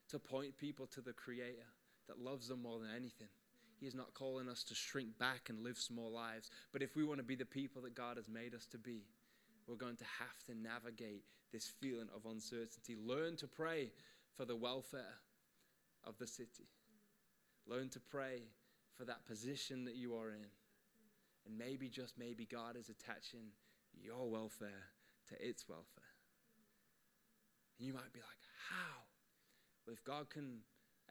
to 0.09 0.19
point 0.19 0.57
people 0.57 0.87
to 0.87 1.01
the 1.01 1.13
Creator 1.13 1.67
that 2.07 2.19
loves 2.19 2.47
them 2.47 2.61
more 2.61 2.79
than 2.79 2.91
anything. 2.95 3.29
He 3.79 3.87
is 3.87 3.95
not 3.95 4.13
calling 4.13 4.47
us 4.49 4.63
to 4.65 4.75
shrink 4.75 5.17
back 5.17 5.49
and 5.49 5.63
live 5.63 5.77
small 5.77 6.11
lives, 6.11 6.49
but 6.71 6.81
if 6.81 6.95
we 6.95 7.03
want 7.03 7.19
to 7.19 7.25
be 7.25 7.35
the 7.35 7.45
people 7.45 7.81
that 7.83 7.95
God 7.95 8.17
has 8.17 8.27
made 8.27 8.53
us 8.55 8.65
to 8.67 8.77
be, 8.77 9.03
we're 9.67 9.75
going 9.75 9.97
to 9.97 10.05
have 10.19 10.43
to 10.47 10.55
navigate 10.55 11.23
this 11.51 11.71
feeling 11.81 12.07
of 12.15 12.29
uncertainty. 12.29 12.95
Learn 12.95 13.35
to 13.37 13.47
pray 13.47 13.91
for 14.35 14.45
the 14.45 14.55
welfare 14.55 15.19
of 16.03 16.17
the 16.17 16.27
city. 16.27 16.69
Learn 17.67 17.89
to 17.89 17.99
pray 17.99 18.43
for 18.95 19.05
that 19.05 19.25
position 19.25 19.85
that 19.85 19.95
you 19.95 20.15
are 20.15 20.29
in. 20.29 20.45
And 21.45 21.57
maybe, 21.57 21.89
just 21.89 22.17
maybe, 22.17 22.45
God 22.45 22.75
is 22.75 22.89
attaching 22.89 23.51
your 23.93 24.29
welfare 24.29 24.89
to 25.29 25.35
its 25.47 25.67
welfare. 25.67 26.13
And 27.79 27.87
you 27.87 27.93
might 27.93 28.13
be 28.13 28.19
like, 28.19 28.41
how? 28.69 29.01
Well, 29.85 29.93
if 29.93 30.03
God 30.03 30.29
can 30.29 30.59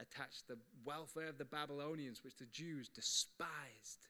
attach 0.01 0.47
the 0.49 0.59
welfare 0.85 1.29
of 1.29 1.39
the 1.39 1.45
Babylonians, 1.45 2.23
which 2.25 2.37
the 2.37 2.47
Jews 2.47 2.89
despised, 2.89 4.09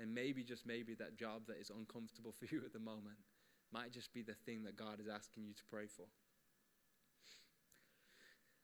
and 0.00 0.14
maybe, 0.14 0.42
just 0.42 0.66
maybe, 0.66 0.94
that 0.94 1.16
job 1.16 1.42
that 1.48 1.60
is 1.60 1.70
uncomfortable 1.70 2.32
for 2.38 2.46
you 2.52 2.62
at 2.64 2.72
the 2.72 2.78
moment 2.78 3.18
might 3.72 3.92
just 3.92 4.12
be 4.12 4.22
the 4.22 4.34
thing 4.46 4.62
that 4.64 4.76
God 4.76 5.00
is 5.00 5.08
asking 5.08 5.44
you 5.44 5.54
to 5.54 5.62
pray 5.68 5.86
for. 5.86 6.06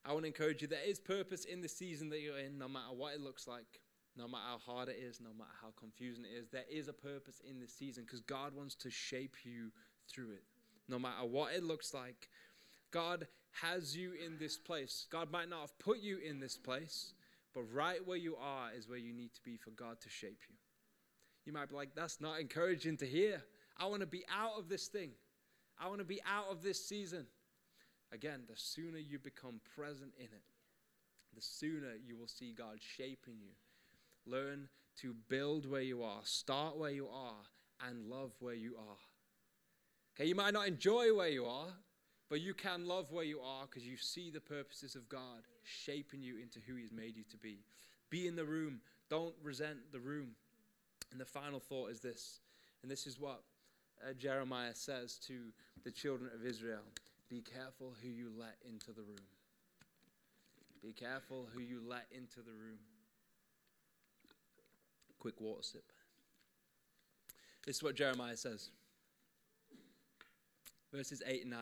I 0.05 0.13
want 0.13 0.23
to 0.23 0.29
encourage 0.29 0.63
you 0.63 0.69
there 0.69 0.79
is 0.87 0.99
purpose 0.99 1.45
in 1.45 1.61
the 1.61 1.69
season 1.69 2.09
that 2.11 2.21
you're 2.21 2.39
in, 2.39 2.59
no 2.59 2.69
matter 2.69 2.95
what 2.97 3.15
it 3.15 3.21
looks 3.21 3.47
like, 3.47 3.81
no 4.17 4.27
matter 4.27 4.45
how 4.49 4.59
hard 4.59 4.89
it 4.89 4.97
is, 4.99 5.21
no 5.21 5.31
matter 5.37 5.51
how 5.61 5.73
confusing 5.79 6.25
it 6.25 6.39
is. 6.39 6.49
There 6.49 6.65
is 6.71 6.89
a 6.89 6.93
purpose 6.93 7.43
in 7.49 7.61
this 7.61 7.75
season 7.75 8.05
because 8.05 8.21
God 8.21 8.55
wants 8.55 8.75
to 8.77 8.91
shape 8.91 9.37
you 9.45 9.73
through 10.09 10.33
it. 10.33 10.45
No 10.89 10.99
matter 10.99 11.27
what 11.27 11.53
it 11.53 11.63
looks 11.63 11.93
like, 11.93 12.29
God 12.91 13.27
has 13.53 13.97
you 13.97 14.13
in 14.25 14.39
this 14.39 14.57
place. 14.57 15.07
God 15.11 15.31
might 15.31 15.49
not 15.49 15.61
have 15.61 15.79
put 15.79 15.99
you 15.99 16.19
in 16.19 16.41
this 16.41 16.57
place, 16.57 17.15
but 17.55 17.63
right 17.73 18.05
where 18.07 18.17
you 18.17 18.37
are 18.37 18.69
is 18.77 18.89
where 18.89 18.99
you 18.99 19.13
need 19.13 19.35
to 19.35 19.43
be 19.43 19.57
for 19.57 19.71
God 19.71 20.01
to 20.03 20.09
shape 20.09 20.41
you. 20.49 20.55
You 21.45 21.53
might 21.53 21.69
be 21.69 21.75
like, 21.75 21.95
that's 21.95 22.21
not 22.21 22.41
encouraging 22.41 22.97
to 22.99 23.07
hear. 23.07 23.43
I 23.77 23.87
want 23.87 24.01
to 24.01 24.07
be 24.07 24.25
out 24.33 24.59
of 24.59 24.69
this 24.69 24.89
thing. 24.89 25.11
I 25.79 25.89
want 25.89 25.99
to 26.01 26.05
be 26.05 26.21
out 26.31 26.47
of 26.51 26.63
this 26.63 26.85
season. 26.85 27.27
Again, 28.13 28.41
the 28.49 28.57
sooner 28.57 28.99
you 28.99 29.19
become 29.19 29.61
present 29.77 30.13
in 30.19 30.25
it, 30.25 30.43
the 31.35 31.41
sooner 31.41 31.93
you 32.05 32.17
will 32.19 32.27
see 32.27 32.53
God 32.53 32.79
shaping 32.81 33.39
you. 33.41 33.53
Learn 34.27 34.69
to 35.01 35.15
build 35.29 35.65
where 35.71 35.81
you 35.81 36.03
are, 36.03 36.21
start 36.25 36.77
where 36.77 36.91
you 36.91 37.09
are, 37.09 37.37
and 37.89 38.11
love 38.11 38.33
where 38.41 38.55
you 38.55 38.75
are. 38.77 38.99
Okay, 40.15 40.29
you 40.29 40.35
might 40.35 40.53
not 40.53 40.69
enjoy 40.69 41.15
where 41.15 41.29
you 41.29 41.47
are, 41.47 41.69
but 42.31 42.41
you 42.41 42.55
can 42.55 42.87
love 42.87 43.11
where 43.11 43.25
you 43.25 43.41
are 43.41 43.67
because 43.67 43.85
you 43.85 43.97
see 43.97 44.31
the 44.31 44.41
purposes 44.41 44.95
of 44.95 45.09
God 45.09 45.43
shaping 45.65 46.23
you 46.23 46.39
into 46.39 46.61
who 46.61 46.77
He's 46.77 46.93
made 46.93 47.17
you 47.17 47.25
to 47.29 47.37
be. 47.37 47.59
Be 48.09 48.29
in 48.29 48.37
the 48.37 48.45
room, 48.45 48.81
don't 49.11 49.35
resent 49.43 49.79
the 49.93 49.99
room. 49.99 50.29
And 51.11 51.21
the 51.21 51.27
final 51.27 51.59
thought 51.59 51.91
is 51.91 51.99
this, 51.99 52.39
and 52.83 52.91
this 52.91 53.07
is 53.09 53.19
what 53.19 53.43
uh, 54.09 54.13
Jeremiah 54.13 54.75
says 54.75 55.19
to 55.27 55.39
the 55.83 55.91
children 55.91 56.31
of 56.33 56.47
Israel 56.47 56.85
Be 57.29 57.43
careful 57.43 57.95
who 58.01 58.09
you 58.09 58.31
let 58.39 58.57
into 58.67 58.93
the 58.93 59.03
room. 59.03 59.27
Be 60.81 60.93
careful 60.93 61.49
who 61.53 61.61
you 61.61 61.81
let 61.85 62.07
into 62.13 62.41
the 62.41 62.53
room. 62.53 62.79
Quick 65.19 65.41
water 65.41 65.63
sip. 65.63 65.93
This 67.67 67.77
is 67.77 67.83
what 67.83 67.97
Jeremiah 67.97 68.37
says. 68.37 68.71
Verses 70.93 71.23
8 71.27 71.43
and 71.43 71.51
9. 71.51 71.61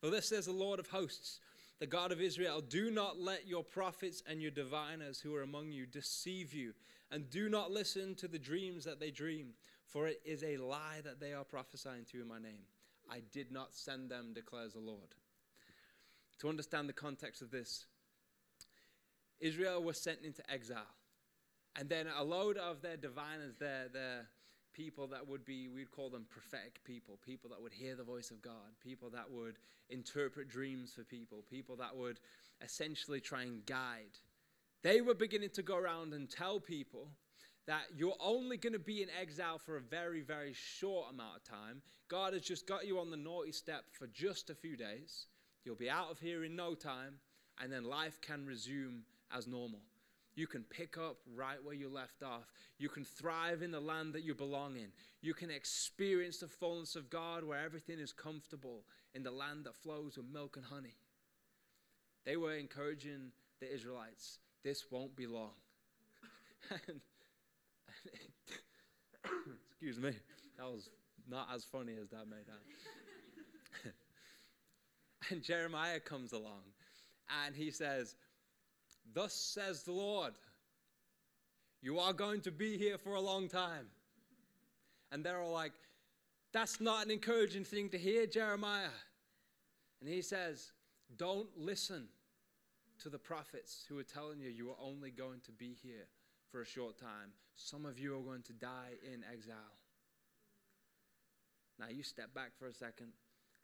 For 0.00 0.10
this 0.10 0.28
says 0.28 0.46
the 0.46 0.52
Lord 0.52 0.80
of 0.80 0.88
hosts, 0.88 1.40
the 1.78 1.86
God 1.86 2.12
of 2.12 2.20
Israel, 2.20 2.60
do 2.60 2.90
not 2.90 3.18
let 3.18 3.46
your 3.46 3.64
prophets 3.64 4.22
and 4.26 4.40
your 4.40 4.50
diviners 4.50 5.20
who 5.20 5.34
are 5.34 5.42
among 5.42 5.72
you 5.72 5.86
deceive 5.86 6.52
you, 6.52 6.72
and 7.10 7.28
do 7.30 7.48
not 7.48 7.70
listen 7.70 8.14
to 8.16 8.28
the 8.28 8.38
dreams 8.38 8.84
that 8.84 9.00
they 9.00 9.10
dream 9.10 9.54
for 9.90 10.06
it 10.06 10.20
is 10.24 10.44
a 10.44 10.56
lie 10.56 11.00
that 11.04 11.20
they 11.20 11.32
are 11.32 11.44
prophesying 11.44 12.04
to 12.12 12.20
in 12.20 12.28
my 12.28 12.38
name. 12.38 12.62
I 13.10 13.22
did 13.32 13.50
not 13.50 13.74
send 13.74 14.08
them, 14.08 14.32
declares 14.32 14.74
the 14.74 14.78
Lord. 14.78 15.14
To 16.38 16.48
understand 16.48 16.88
the 16.88 16.94
context 16.94 17.42
of 17.42 17.50
this, 17.50 17.86
Israel 19.40 19.82
was 19.82 19.98
sent 19.98 20.20
into 20.22 20.48
exile. 20.50 20.94
And 21.76 21.88
then 21.88 22.06
a 22.16 22.22
load 22.22 22.56
of 22.56 22.82
their 22.82 22.96
diviners, 22.96 23.56
their, 23.58 23.88
their 23.92 24.28
people 24.80 25.06
that 25.08 25.28
would 25.28 25.44
be, 25.44 25.68
we'd 25.68 25.90
call 25.90 26.08
them 26.08 26.24
prophetic 26.30 26.82
people, 26.84 27.18
people 27.22 27.50
that 27.50 27.60
would 27.60 27.72
hear 27.72 27.94
the 27.94 28.02
voice 28.02 28.30
of 28.30 28.40
God, 28.40 28.72
people 28.82 29.10
that 29.10 29.30
would 29.30 29.56
interpret 29.90 30.48
dreams 30.48 30.90
for 30.94 31.04
people, 31.04 31.44
people 31.50 31.76
that 31.76 31.94
would 31.94 32.18
essentially 32.62 33.20
try 33.20 33.42
and 33.42 33.66
guide. 33.66 34.16
They 34.82 35.02
were 35.02 35.12
beginning 35.12 35.50
to 35.50 35.62
go 35.62 35.76
around 35.76 36.14
and 36.14 36.30
tell 36.30 36.60
people 36.60 37.08
that 37.66 37.82
you're 37.94 38.16
only 38.20 38.56
going 38.56 38.72
to 38.72 38.78
be 38.78 39.02
in 39.02 39.08
exile 39.20 39.58
for 39.58 39.76
a 39.76 39.82
very, 39.82 40.22
very 40.22 40.54
short 40.54 41.12
amount 41.12 41.36
of 41.36 41.44
time. 41.44 41.82
God 42.08 42.32
has 42.32 42.42
just 42.42 42.66
got 42.66 42.86
you 42.86 42.98
on 42.98 43.10
the 43.10 43.18
naughty 43.18 43.52
step 43.52 43.84
for 43.92 44.06
just 44.06 44.48
a 44.48 44.54
few 44.54 44.78
days. 44.78 45.26
You'll 45.62 45.76
be 45.76 45.90
out 45.90 46.10
of 46.10 46.18
here 46.18 46.42
in 46.42 46.56
no 46.56 46.74
time, 46.74 47.16
and 47.62 47.70
then 47.70 47.84
life 47.84 48.18
can 48.22 48.46
resume 48.46 49.02
as 49.30 49.46
normal. 49.46 49.80
You 50.40 50.46
can 50.46 50.62
pick 50.62 50.96
up 50.96 51.18
right 51.36 51.62
where 51.62 51.74
you 51.74 51.90
left 51.90 52.22
off. 52.22 52.50
You 52.78 52.88
can 52.88 53.04
thrive 53.04 53.60
in 53.60 53.70
the 53.70 53.78
land 53.78 54.14
that 54.14 54.24
you 54.24 54.34
belong 54.34 54.76
in. 54.76 54.86
You 55.20 55.34
can 55.34 55.50
experience 55.50 56.38
the 56.38 56.48
fullness 56.48 56.96
of 56.96 57.10
God 57.10 57.44
where 57.44 57.62
everything 57.62 57.98
is 57.98 58.14
comfortable 58.14 58.84
in 59.12 59.22
the 59.22 59.30
land 59.30 59.66
that 59.66 59.76
flows 59.76 60.16
with 60.16 60.24
milk 60.32 60.56
and 60.56 60.64
honey. 60.64 60.96
They 62.24 62.38
were 62.38 62.54
encouraging 62.54 63.32
the 63.60 63.70
Israelites 63.70 64.38
this 64.64 64.90
won't 64.90 65.14
be 65.14 65.26
long. 65.26 65.52
Excuse 69.70 69.98
me. 69.98 70.12
That 70.56 70.70
was 70.70 70.88
not 71.28 71.48
as 71.54 71.64
funny 71.64 71.96
as 72.00 72.08
that 72.08 72.28
made 72.30 72.48
out. 72.50 73.92
and 75.30 75.42
Jeremiah 75.42 76.00
comes 76.00 76.32
along 76.32 76.62
and 77.44 77.54
he 77.54 77.70
says, 77.70 78.16
Thus 79.12 79.32
says 79.34 79.82
the 79.82 79.92
Lord, 79.92 80.34
you 81.82 81.98
are 81.98 82.12
going 82.12 82.40
to 82.42 82.50
be 82.50 82.76
here 82.76 82.98
for 82.98 83.14
a 83.14 83.20
long 83.20 83.48
time. 83.48 83.86
And 85.10 85.24
they're 85.24 85.40
all 85.40 85.52
like, 85.52 85.72
That's 86.52 86.80
not 86.80 87.04
an 87.04 87.10
encouraging 87.10 87.64
thing 87.64 87.88
to 87.90 87.98
hear, 87.98 88.26
Jeremiah. 88.26 88.96
And 90.00 90.08
he 90.08 90.22
says, 90.22 90.72
Don't 91.16 91.48
listen 91.56 92.08
to 93.02 93.08
the 93.08 93.18
prophets 93.18 93.84
who 93.88 93.98
are 93.98 94.04
telling 94.04 94.40
you 94.40 94.50
you 94.50 94.70
are 94.70 94.76
only 94.80 95.10
going 95.10 95.40
to 95.46 95.52
be 95.52 95.76
here 95.82 96.06
for 96.50 96.60
a 96.60 96.66
short 96.66 96.98
time. 96.98 97.32
Some 97.56 97.86
of 97.86 97.98
you 97.98 98.16
are 98.16 98.22
going 98.22 98.42
to 98.42 98.52
die 98.52 98.98
in 99.12 99.24
exile. 99.32 99.56
Now, 101.78 101.86
you 101.88 102.02
step 102.02 102.34
back 102.34 102.50
for 102.58 102.66
a 102.66 102.74
second. 102.74 103.12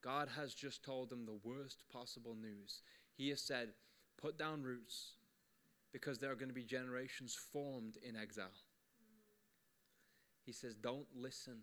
God 0.03 0.29
has 0.37 0.55
just 0.55 0.83
told 0.83 1.11
them 1.11 1.27
the 1.27 1.39
worst 1.45 1.85
possible 1.93 2.35
news. 2.35 2.83
He 3.15 3.29
has 3.29 3.43
said, 3.43 3.71
Put 4.21 4.39
down 4.39 4.63
roots 4.63 5.16
because 6.01 6.19
there 6.19 6.31
are 6.31 6.35
going 6.35 6.51
to 6.51 6.55
be 6.55 6.63
generations 6.63 7.35
formed 7.53 7.97
in 8.07 8.17
exile. 8.17 8.53
He 10.45 10.53
says, 10.53 10.75
Don't 10.75 11.07
listen 11.17 11.61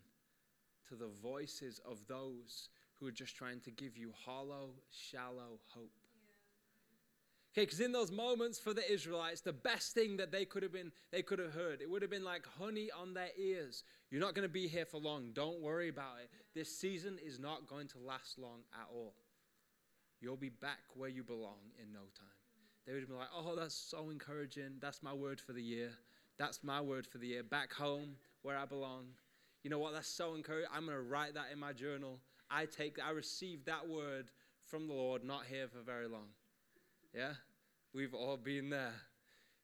to 0.89 0.95
the 0.95 1.09
voices 1.21 1.79
of 1.87 1.99
those 2.07 2.69
who 2.99 3.05
are 3.05 3.11
just 3.11 3.35
trying 3.35 3.59
to 3.61 3.71
give 3.71 3.95
you 3.95 4.11
hollow, 4.25 4.71
shallow 4.89 5.59
hope. 5.67 5.91
Okay, 7.53 7.65
because 7.65 7.79
in 7.79 7.91
those 7.91 8.11
moments 8.11 8.57
for 8.57 8.73
the 8.73 8.91
Israelites, 8.91 9.41
the 9.41 9.53
best 9.53 9.93
thing 9.93 10.17
that 10.17 10.31
they 10.31 10.45
could 10.45 10.63
have 10.63 10.73
been, 10.73 10.91
they 11.11 11.21
could 11.21 11.37
have 11.37 11.53
heard, 11.53 11.81
it 11.81 11.89
would 11.89 12.01
have 12.01 12.09
been 12.09 12.23
like 12.23 12.47
honey 12.59 12.89
on 12.99 13.13
their 13.13 13.29
ears. 13.37 13.83
You're 14.09 14.21
not 14.21 14.33
going 14.33 14.47
to 14.47 14.51
be 14.51 14.67
here 14.67 14.85
for 14.85 14.97
long. 14.97 15.29
Don't 15.33 15.61
worry 15.61 15.89
about 15.89 16.15
it. 16.23 16.31
This 16.55 16.75
season 16.75 17.19
is 17.23 17.37
not 17.37 17.67
going 17.67 17.87
to 17.89 17.99
last 17.99 18.39
long 18.39 18.61
at 18.73 18.87
all. 18.91 19.13
You'll 20.19 20.37
be 20.37 20.49
back 20.49 20.79
where 20.95 21.09
you 21.09 21.23
belong 21.23 21.59
in 21.79 21.93
no 21.93 21.99
time. 22.17 22.32
They 22.85 22.93
would 22.93 23.07
been 23.07 23.17
like, 23.17 23.29
oh, 23.35 23.55
that's 23.55 23.75
so 23.75 24.09
encouraging. 24.09 24.77
That's 24.81 25.01
my 25.01 25.13
word 25.13 25.39
for 25.39 25.53
the 25.53 25.61
year. 25.61 25.91
That's 26.37 26.63
my 26.63 26.81
word 26.81 27.07
for 27.07 27.17
the 27.17 27.27
year. 27.27 27.43
Back 27.43 27.73
home 27.73 28.15
where 28.41 28.57
I 28.57 28.65
belong. 28.65 29.05
You 29.63 29.69
know 29.69 29.79
what? 29.79 29.93
That's 29.93 30.07
so 30.07 30.35
encouraging. 30.35 30.69
I'm 30.73 30.85
going 30.85 30.97
to 30.97 31.03
write 31.03 31.35
that 31.35 31.45
in 31.53 31.59
my 31.59 31.71
journal. 31.71 32.19
I 32.51 32.65
take, 32.65 32.97
I 33.03 33.11
received 33.11 33.65
that 33.67 33.87
word 33.87 34.31
from 34.65 34.87
the 34.87 34.93
Lord, 34.93 35.23
not 35.23 35.45
here 35.45 35.67
for 35.67 35.81
very 35.81 36.07
long. 36.07 36.27
Yeah? 37.15 37.33
We've 37.93 38.13
all 38.13 38.37
been 38.37 38.69
there. 38.69 38.93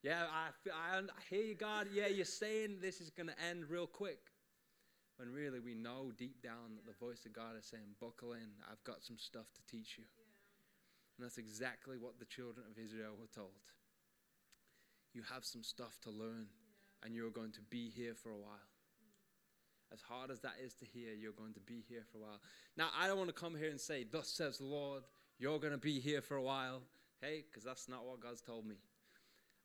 Yeah, 0.02 0.24
I, 0.32 0.50
I, 0.72 1.00
I 1.00 1.02
hear 1.30 1.44
you, 1.44 1.56
God. 1.56 1.88
Yeah, 1.94 2.08
you're 2.08 2.24
saying 2.24 2.78
this 2.82 3.02
is 3.02 3.10
going 3.10 3.28
to 3.28 3.36
end 3.50 3.66
real 3.70 3.88
quick. 3.88 4.20
When 5.18 5.34
really 5.34 5.60
we 5.60 5.76
know 5.76 6.14
deep 6.18 6.42
down 6.42 6.76
that 6.76 6.86
the 6.86 7.06
voice 7.06 7.26
of 7.26 7.34
God 7.34 7.58
is 7.58 7.66
saying, 7.66 7.84
Buckle 8.00 8.32
in, 8.34 8.48
I've 8.72 8.82
got 8.86 9.04
some 9.04 9.18
stuff 9.18 9.48
to 9.56 9.62
teach 9.76 9.98
you. 9.98 10.06
And 11.20 11.26
that's 11.26 11.38
exactly 11.38 11.98
what 11.98 12.18
the 12.18 12.24
children 12.24 12.66
of 12.72 12.82
Israel 12.82 13.12
were 13.20 13.28
told. 13.36 13.52
you 15.12 15.22
have 15.24 15.44
some 15.44 15.64
stuff 15.64 16.00
to 16.04 16.10
learn 16.10 16.48
and 17.04 17.14
you're 17.14 17.30
going 17.30 17.52
to 17.52 17.62
be 17.70 17.90
here 17.90 18.14
for 18.16 18.30
a 18.30 18.38
while. 18.38 18.70
As 19.92 20.00
hard 20.00 20.32
as 20.32 20.40
that 20.42 20.54
is 20.64 20.76
to 20.76 20.86
hear, 20.86 21.14
you're 21.14 21.34
going 21.34 21.54
to 21.56 21.60
be 21.60 21.84
here 21.90 22.04
for 22.10 22.20
a 22.20 22.22
while. 22.22 22.40
Now, 22.78 22.88
I 22.98 23.08
don't 23.08 23.18
want 23.18 23.28
to 23.28 23.34
come 23.34 23.54
here 23.54 23.70
and 23.70 23.82
say, 23.82 24.06
Thus 24.10 24.30
says 24.30 24.60
the 24.60 24.66
Lord, 24.66 25.04
you're 25.40 25.60
going 25.60 25.74
to 25.74 25.78
be 25.78 26.00
here 26.00 26.22
for 26.22 26.38
a 26.38 26.42
while. 26.42 26.84
Hey, 27.20 27.44
because 27.50 27.66
that's 27.66 27.90
not 27.90 28.06
what 28.06 28.22
God's 28.22 28.40
told 28.40 28.66
me. 28.66 28.76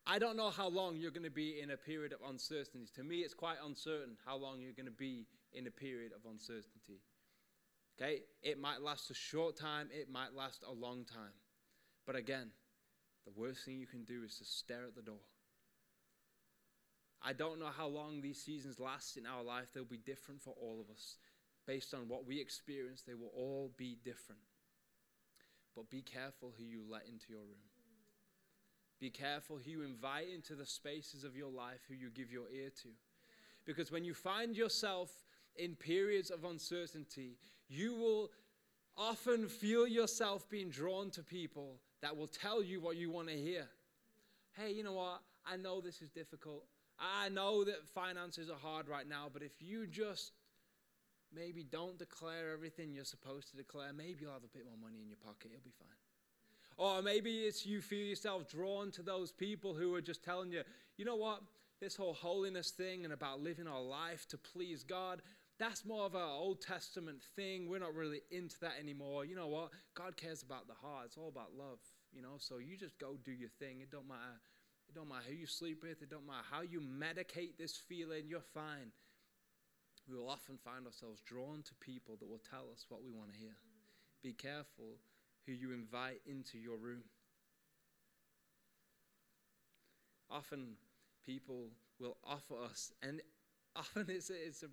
I 0.08 0.18
don't 0.18 0.36
know 0.36 0.50
how 0.50 0.68
long 0.68 0.96
you're 0.96 1.12
going 1.12 1.22
to 1.22 1.30
be 1.30 1.60
in 1.60 1.70
a 1.70 1.76
period 1.76 2.12
of 2.12 2.28
uncertainty. 2.28 2.88
To 2.96 3.04
me, 3.04 3.18
it's 3.18 3.34
quite 3.34 3.58
uncertain 3.64 4.16
how 4.26 4.36
long 4.36 4.60
you're 4.60 4.72
going 4.72 4.86
to 4.86 4.90
be 4.90 5.26
in 5.52 5.68
a 5.68 5.70
period 5.70 6.10
of 6.12 6.28
uncertainty. 6.28 7.00
Okay? 7.96 8.22
It 8.42 8.58
might 8.58 8.82
last 8.82 9.10
a 9.10 9.14
short 9.14 9.56
time, 9.56 9.88
it 9.92 10.10
might 10.10 10.34
last 10.34 10.64
a 10.68 10.72
long 10.72 11.04
time. 11.04 11.32
But 12.06 12.16
again, 12.16 12.50
the 13.24 13.32
worst 13.34 13.64
thing 13.64 13.78
you 13.78 13.86
can 13.86 14.04
do 14.04 14.22
is 14.24 14.36
to 14.38 14.44
stare 14.44 14.84
at 14.86 14.94
the 14.94 15.02
door. 15.02 15.22
I 17.22 17.32
don't 17.32 17.58
know 17.58 17.70
how 17.74 17.86
long 17.86 18.20
these 18.20 18.42
seasons 18.42 18.78
last 18.78 19.16
in 19.16 19.24
our 19.26 19.42
life. 19.42 19.68
They'll 19.72 19.84
be 19.84 19.96
different 19.96 20.42
for 20.42 20.54
all 20.60 20.78
of 20.80 20.94
us. 20.94 21.16
Based 21.66 21.94
on 21.94 22.08
what 22.08 22.26
we 22.26 22.38
experience, 22.38 23.02
they 23.02 23.14
will 23.14 23.32
all 23.34 23.72
be 23.78 23.96
different. 24.04 24.42
But 25.74 25.88
be 25.88 26.02
careful 26.02 26.52
who 26.56 26.64
you 26.64 26.82
let 26.88 27.06
into 27.06 27.26
your 27.30 27.40
room. 27.40 27.64
Be 29.00 29.10
careful 29.10 29.58
who 29.62 29.70
you 29.70 29.82
invite 29.82 30.28
into 30.32 30.54
the 30.54 30.66
spaces 30.66 31.24
of 31.24 31.36
your 31.36 31.50
life, 31.50 31.80
who 31.88 31.94
you 31.94 32.10
give 32.10 32.30
your 32.30 32.48
ear 32.54 32.70
to. 32.82 32.88
Because 33.64 33.90
when 33.90 34.04
you 34.04 34.14
find 34.14 34.56
yourself 34.56 35.10
in 35.56 35.74
periods 35.74 36.30
of 36.30 36.44
uncertainty, 36.44 37.38
you 37.68 37.94
will 37.94 38.30
often 38.96 39.48
feel 39.48 39.86
yourself 39.86 40.48
being 40.48 40.70
drawn 40.70 41.10
to 41.10 41.22
people 41.22 41.76
that 42.02 42.16
will 42.16 42.26
tell 42.26 42.62
you 42.62 42.80
what 42.80 42.96
you 42.96 43.10
want 43.10 43.28
to 43.28 43.34
hear. 43.34 43.66
Hey, 44.56 44.72
you 44.72 44.84
know 44.84 44.92
what? 44.92 45.20
I 45.46 45.56
know 45.56 45.80
this 45.80 46.00
is 46.00 46.10
difficult. 46.10 46.64
I 46.98 47.28
know 47.28 47.64
that 47.64 47.88
finances 47.88 48.48
are 48.48 48.58
hard 48.58 48.88
right 48.88 49.08
now, 49.08 49.26
but 49.32 49.42
if 49.42 49.52
you 49.60 49.86
just 49.86 50.32
maybe 51.34 51.64
don't 51.64 51.98
declare 51.98 52.52
everything 52.52 52.92
you're 52.94 53.04
supposed 53.04 53.50
to 53.50 53.56
declare, 53.56 53.92
maybe 53.92 54.18
you'll 54.20 54.32
have 54.32 54.44
a 54.44 54.56
bit 54.56 54.64
more 54.64 54.76
money 54.80 55.00
in 55.02 55.08
your 55.08 55.18
pocket. 55.24 55.50
You'll 55.50 55.60
be 55.64 55.72
fine. 55.78 55.88
Or 56.76 57.02
maybe 57.02 57.40
it's 57.40 57.66
you 57.66 57.80
feel 57.80 58.06
yourself 58.06 58.48
drawn 58.48 58.90
to 58.92 59.02
those 59.02 59.32
people 59.32 59.74
who 59.74 59.94
are 59.94 60.00
just 60.00 60.24
telling 60.24 60.52
you, 60.52 60.62
you 60.96 61.04
know 61.04 61.16
what? 61.16 61.40
This 61.80 61.96
whole 61.96 62.14
holiness 62.14 62.70
thing 62.70 63.04
and 63.04 63.12
about 63.12 63.40
living 63.40 63.66
our 63.66 63.82
life 63.82 64.26
to 64.28 64.38
please 64.38 64.82
God, 64.82 65.22
that's 65.58 65.84
more 65.84 66.04
of 66.06 66.14
an 66.14 66.22
Old 66.22 66.60
Testament 66.60 67.22
thing. 67.36 67.68
We're 67.68 67.78
not 67.78 67.94
really 67.94 68.22
into 68.30 68.56
that 68.60 68.74
anymore. 68.80 69.24
You 69.24 69.36
know 69.36 69.48
what? 69.48 69.70
God 69.94 70.16
cares 70.16 70.42
about 70.42 70.66
the 70.66 70.74
heart. 70.74 71.06
It's 71.06 71.16
all 71.16 71.28
about 71.28 71.52
love, 71.56 71.78
you 72.12 72.22
know? 72.22 72.36
So 72.38 72.58
you 72.58 72.76
just 72.76 72.98
go 72.98 73.16
do 73.24 73.32
your 73.32 73.50
thing. 73.60 73.80
It 73.80 73.90
don't 73.90 74.08
matter 74.08 74.40
it 74.88 74.94
don't 74.94 75.08
matter 75.08 75.24
who 75.28 75.34
you 75.34 75.46
sleep 75.46 75.82
with, 75.82 76.02
it 76.02 76.10
don't 76.10 76.26
matter 76.26 76.44
how 76.50 76.62
you 76.62 76.80
medicate 76.80 77.56
this 77.58 77.76
feeling, 77.76 78.24
you're 78.28 78.40
fine. 78.40 78.92
We 80.08 80.16
will 80.16 80.28
often 80.28 80.58
find 80.62 80.86
ourselves 80.86 81.20
drawn 81.22 81.62
to 81.62 81.74
people 81.80 82.16
that 82.20 82.28
will 82.28 82.42
tell 82.50 82.66
us 82.72 82.84
what 82.88 83.02
we 83.02 83.10
want 83.10 83.32
to 83.32 83.38
hear. 83.38 83.56
Be 84.22 84.32
careful 84.32 84.98
who 85.46 85.52
you 85.52 85.72
invite 85.72 86.20
into 86.26 86.58
your 86.58 86.76
room. 86.76 87.04
Often 90.30 90.76
people 91.24 91.68
will 91.98 92.16
offer 92.24 92.54
us, 92.62 92.92
and 93.02 93.20
often 93.76 94.06
it's 94.08 94.30
a, 94.30 94.34
it's 94.34 94.62
a, 94.62 94.68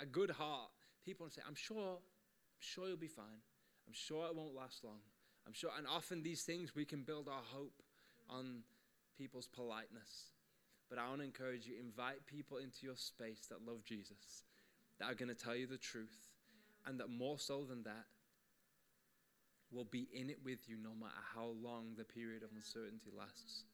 a 0.00 0.06
good 0.06 0.30
heart. 0.30 0.70
People 1.04 1.28
say, 1.30 1.42
I'm 1.46 1.54
sure, 1.54 1.98
I'm 1.98 2.60
sure 2.60 2.88
you'll 2.88 2.96
be 2.96 3.08
fine. 3.08 3.42
I'm 3.86 3.94
sure 3.94 4.26
it 4.26 4.34
won't 4.34 4.54
last 4.54 4.84
long. 4.84 5.00
I'm 5.46 5.52
sure, 5.52 5.70
and 5.76 5.86
often 5.86 6.22
these 6.22 6.42
things 6.42 6.74
we 6.74 6.84
can 6.84 7.02
build 7.02 7.28
our 7.28 7.42
hope 7.52 7.82
on 8.28 8.62
people's 9.16 9.46
politeness. 9.46 10.32
But 10.90 10.98
I 10.98 11.08
want 11.08 11.20
to 11.20 11.24
encourage 11.24 11.66
you 11.66 11.74
invite 11.80 12.26
people 12.26 12.58
into 12.58 12.86
your 12.86 12.96
space 12.96 13.46
that 13.50 13.66
love 13.66 13.84
Jesus, 13.84 14.44
that 14.98 15.10
are 15.10 15.14
going 15.14 15.28
to 15.28 15.34
tell 15.34 15.54
you 15.54 15.66
the 15.66 15.78
truth, 15.78 16.30
and 16.84 17.00
that 17.00 17.10
more 17.10 17.38
so 17.38 17.64
than 17.64 17.84
that, 17.84 18.06
will 19.72 19.84
be 19.84 20.08
in 20.12 20.30
it 20.30 20.38
with 20.44 20.68
you 20.68 20.76
no 20.80 20.90
matter 20.98 21.18
how 21.34 21.52
long 21.62 21.94
the 21.96 22.04
period 22.04 22.42
of 22.42 22.50
uncertainty 22.54 23.10
lasts. 23.16 23.64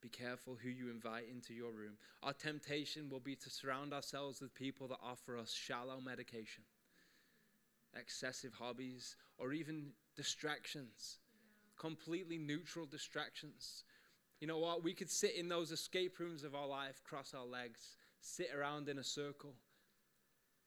Be 0.00 0.08
careful 0.08 0.56
who 0.62 0.70
you 0.70 0.90
invite 0.90 1.24
into 1.30 1.52
your 1.52 1.72
room. 1.72 1.98
Our 2.22 2.32
temptation 2.32 3.10
will 3.10 3.20
be 3.20 3.36
to 3.36 3.50
surround 3.50 3.92
ourselves 3.92 4.40
with 4.40 4.54
people 4.54 4.88
that 4.88 4.98
offer 5.02 5.36
us 5.36 5.52
shallow 5.52 6.00
medication, 6.00 6.64
excessive 7.98 8.54
hobbies, 8.54 9.16
or 9.38 9.52
even 9.52 9.92
distractions 10.16 11.18
completely 11.80 12.36
neutral 12.38 12.86
distractions. 12.86 13.84
You 14.38 14.46
know 14.46 14.58
what? 14.58 14.84
We 14.84 14.92
could 14.92 15.10
sit 15.10 15.34
in 15.34 15.48
those 15.48 15.72
escape 15.72 16.18
rooms 16.18 16.44
of 16.44 16.54
our 16.54 16.66
life, 16.66 17.02
cross 17.02 17.34
our 17.34 17.44
legs, 17.44 17.96
sit 18.20 18.50
around 18.56 18.88
in 18.88 18.98
a 18.98 19.04
circle, 19.04 19.54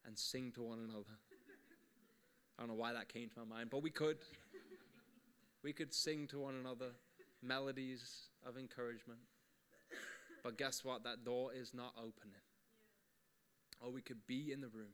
and 0.06 0.18
sing 0.18 0.52
to 0.56 0.64
one 0.64 0.80
another. 0.80 1.16
I 2.58 2.64
don't 2.64 2.70
know 2.70 2.76
why 2.76 2.94
that 2.94 3.10
came 3.10 3.30
to 3.30 3.40
my 3.40 3.58
mind, 3.58 3.70
but 3.70 3.84
we 3.84 3.92
could. 3.92 4.18
We 5.64 5.72
could 5.72 5.94
sing 5.94 6.28
to 6.28 6.40
one 6.40 6.56
another 6.56 6.92
melodies 7.44 8.30
of 8.48 8.58
encouragement. 8.58 9.20
But 10.44 10.58
guess 10.58 10.84
what? 10.84 11.04
That 11.04 11.24
door 11.24 11.52
is 11.54 11.74
not 11.74 11.94
opening. 11.98 12.42
Or 13.82 13.92
we 13.92 14.02
could 14.02 14.26
be 14.28 14.52
in 14.52 14.62
the 14.62 14.68
room. 14.68 14.94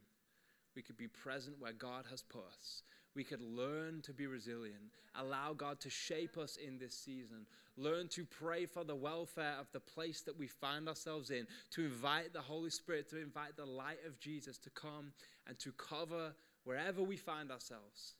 We 0.76 0.82
could 0.82 0.96
be 0.96 1.08
present 1.08 1.56
where 1.58 1.72
God 1.72 2.04
has 2.10 2.22
put 2.22 2.44
us 2.46 2.82
we 3.14 3.24
could 3.24 3.40
learn 3.40 4.02
to 4.02 4.12
be 4.12 4.26
resilient, 4.26 4.82
allow 5.14 5.52
God 5.52 5.80
to 5.80 5.90
shape 5.90 6.38
us 6.38 6.56
in 6.56 6.78
this 6.78 6.94
season, 6.94 7.46
learn 7.76 8.08
to 8.08 8.24
pray 8.24 8.66
for 8.66 8.84
the 8.84 8.94
welfare 8.94 9.54
of 9.58 9.66
the 9.72 9.80
place 9.80 10.20
that 10.22 10.38
we 10.38 10.46
find 10.46 10.88
ourselves 10.88 11.30
in, 11.30 11.46
to 11.72 11.84
invite 11.84 12.32
the 12.32 12.40
Holy 12.40 12.70
Spirit, 12.70 13.10
to 13.10 13.20
invite 13.20 13.56
the 13.56 13.66
light 13.66 13.98
of 14.06 14.18
Jesus 14.20 14.58
to 14.58 14.70
come 14.70 15.12
and 15.46 15.58
to 15.58 15.72
cover 15.72 16.34
wherever 16.64 17.02
we 17.02 17.16
find 17.16 17.50
ourselves. 17.50 18.14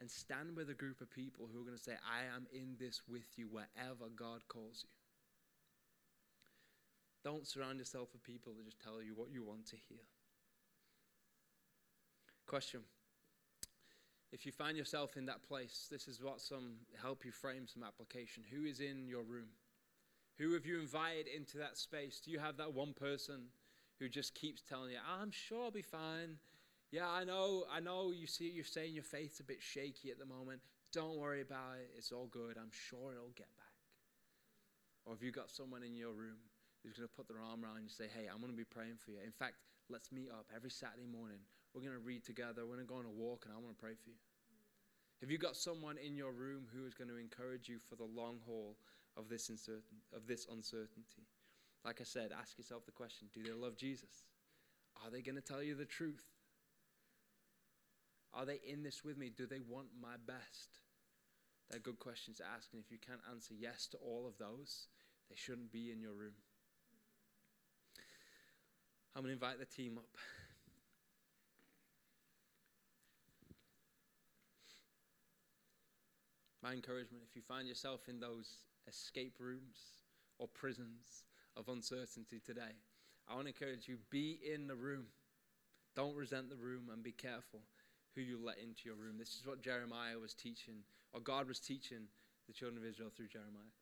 And 0.00 0.10
stand 0.10 0.56
with 0.56 0.70
a 0.70 0.74
group 0.74 1.00
of 1.00 1.10
people 1.10 1.48
who 1.52 1.60
are 1.60 1.64
going 1.64 1.76
to 1.76 1.82
say, 1.82 1.94
I 2.06 2.24
am 2.34 2.46
in 2.52 2.76
this 2.78 3.02
with 3.08 3.26
you 3.36 3.48
wherever 3.50 4.08
God 4.14 4.46
calls 4.46 4.84
you. 4.84 4.90
Don't 7.24 7.46
surround 7.46 7.78
yourself 7.78 8.10
with 8.12 8.22
people 8.22 8.52
that 8.54 8.64
just 8.64 8.80
tell 8.80 9.02
you 9.02 9.14
what 9.14 9.32
you 9.32 9.42
want 9.42 9.66
to 9.66 9.76
hear. 9.88 9.98
Question 12.46 12.82
if 14.32 14.44
you 14.44 14.52
find 14.52 14.76
yourself 14.76 15.16
in 15.16 15.26
that 15.26 15.42
place, 15.42 15.88
this 15.90 16.06
is 16.06 16.22
what 16.22 16.40
some 16.40 16.74
help 17.00 17.24
you 17.24 17.32
frame 17.32 17.66
some 17.66 17.82
application. 17.82 18.42
Who 18.52 18.66
is 18.66 18.80
in 18.80 19.08
your 19.08 19.22
room? 19.22 19.48
Who 20.38 20.52
have 20.52 20.66
you 20.66 20.78
invited 20.78 21.26
into 21.28 21.58
that 21.58 21.78
space? 21.78 22.20
Do 22.20 22.30
you 22.30 22.38
have 22.38 22.56
that 22.58 22.74
one 22.74 22.92
person 22.92 23.46
who 23.98 24.08
just 24.08 24.34
keeps 24.34 24.62
telling 24.62 24.92
you, 24.92 24.98
"I'm 25.04 25.30
sure 25.30 25.64
I'll 25.64 25.70
be 25.70 25.82
fine"? 25.82 26.38
Yeah, 26.90 27.08
I 27.08 27.24
know. 27.24 27.64
I 27.70 27.80
know. 27.80 28.12
You 28.12 28.26
see, 28.26 28.48
you're 28.48 28.64
saying 28.64 28.94
your 28.94 29.04
faith's 29.04 29.40
a 29.40 29.44
bit 29.44 29.58
shaky 29.60 30.10
at 30.10 30.18
the 30.18 30.26
moment. 30.26 30.60
Don't 30.92 31.18
worry 31.18 31.42
about 31.42 31.76
it. 31.80 31.90
It's 31.96 32.12
all 32.12 32.26
good. 32.26 32.56
I'm 32.56 32.72
sure 32.72 33.12
it'll 33.12 33.36
get 33.36 33.54
back. 33.56 33.66
Or 35.04 35.14
have 35.14 35.22
you 35.22 35.30
got 35.30 35.50
someone 35.50 35.82
in 35.82 35.94
your 35.94 36.12
room 36.12 36.38
who's 36.82 36.96
going 36.96 37.08
to 37.08 37.14
put 37.14 37.28
their 37.28 37.42
arm 37.42 37.64
around 37.64 37.76
you 37.76 37.88
and 37.88 37.90
say, 37.90 38.06
"Hey, 38.08 38.26
I'm 38.32 38.40
going 38.40 38.52
to 38.52 38.56
be 38.56 38.64
praying 38.64 38.96
for 38.96 39.10
you." 39.10 39.18
In 39.24 39.32
fact, 39.32 39.56
let's 39.90 40.12
meet 40.12 40.30
up 40.30 40.46
every 40.54 40.70
Saturday 40.70 41.06
morning 41.06 41.40
we're 41.74 41.82
going 41.82 41.94
to 41.94 42.04
read 42.04 42.24
together. 42.24 42.66
We're 42.66 42.74
going 42.74 42.86
to 42.86 42.92
go 42.92 42.98
on 42.98 43.04
a 43.04 43.10
walk, 43.10 43.44
and 43.44 43.54
I 43.54 43.58
want 43.58 43.76
to 43.76 43.80
pray 43.80 43.94
for 43.94 44.08
you. 44.08 44.16
Have 45.20 45.30
you 45.30 45.38
got 45.38 45.56
someone 45.56 45.98
in 45.98 46.16
your 46.16 46.32
room 46.32 46.66
who 46.72 46.86
is 46.86 46.94
going 46.94 47.10
to 47.10 47.16
encourage 47.16 47.68
you 47.68 47.78
for 47.88 47.96
the 47.96 48.04
long 48.04 48.38
haul 48.46 48.76
of 49.16 49.28
this, 49.28 49.48
uncertain, 49.48 50.02
of 50.14 50.26
this 50.26 50.46
uncertainty? 50.50 51.26
Like 51.84 52.00
I 52.00 52.04
said, 52.04 52.30
ask 52.32 52.56
yourself 52.58 52.86
the 52.86 52.92
question 52.92 53.28
do 53.32 53.42
they 53.42 53.52
love 53.52 53.76
Jesus? 53.76 54.26
Are 55.04 55.10
they 55.10 55.22
going 55.22 55.36
to 55.36 55.42
tell 55.42 55.62
you 55.62 55.74
the 55.74 55.84
truth? 55.84 56.22
Are 58.34 58.44
they 58.44 58.60
in 58.66 58.82
this 58.82 59.04
with 59.04 59.16
me? 59.16 59.30
Do 59.34 59.46
they 59.46 59.60
want 59.60 59.88
my 60.00 60.16
best? 60.26 60.80
They're 61.70 61.80
good 61.80 61.98
questions 61.98 62.38
to 62.38 62.44
ask. 62.44 62.68
And 62.72 62.82
if 62.82 62.90
you 62.90 62.98
can't 62.98 63.20
answer 63.30 63.54
yes 63.58 63.86
to 63.88 63.98
all 63.98 64.26
of 64.26 64.38
those, 64.38 64.86
they 65.28 65.36
shouldn't 65.36 65.72
be 65.72 65.90
in 65.90 66.00
your 66.00 66.14
room. 66.14 66.34
I'm 69.14 69.22
going 69.22 69.36
to 69.36 69.44
invite 69.44 69.58
the 69.58 69.66
team 69.66 69.98
up. 69.98 70.08
My 76.62 76.72
encouragement 76.72 77.24
if 77.28 77.34
you 77.34 77.42
find 77.42 77.66
yourself 77.68 78.08
in 78.08 78.20
those 78.20 78.58
escape 78.88 79.34
rooms 79.38 80.02
or 80.38 80.48
prisons 80.48 81.24
of 81.56 81.68
uncertainty 81.68 82.40
today, 82.44 82.76
I 83.28 83.34
want 83.34 83.46
to 83.46 83.52
encourage 83.52 83.88
you 83.88 83.98
be 84.10 84.38
in 84.54 84.66
the 84.66 84.74
room. 84.74 85.06
Don't 85.96 86.14
resent 86.16 86.50
the 86.50 86.56
room 86.56 86.88
and 86.92 87.02
be 87.02 87.12
careful 87.12 87.60
who 88.14 88.20
you 88.20 88.38
let 88.42 88.58
into 88.58 88.82
your 88.84 88.96
room. 88.96 89.16
This 89.18 89.34
is 89.34 89.46
what 89.46 89.62
Jeremiah 89.62 90.18
was 90.18 90.34
teaching, 90.34 90.84
or 91.12 91.20
God 91.20 91.48
was 91.48 91.60
teaching 91.60 92.08
the 92.46 92.52
children 92.52 92.82
of 92.82 92.88
Israel 92.88 93.10
through 93.14 93.28
Jeremiah. 93.28 93.74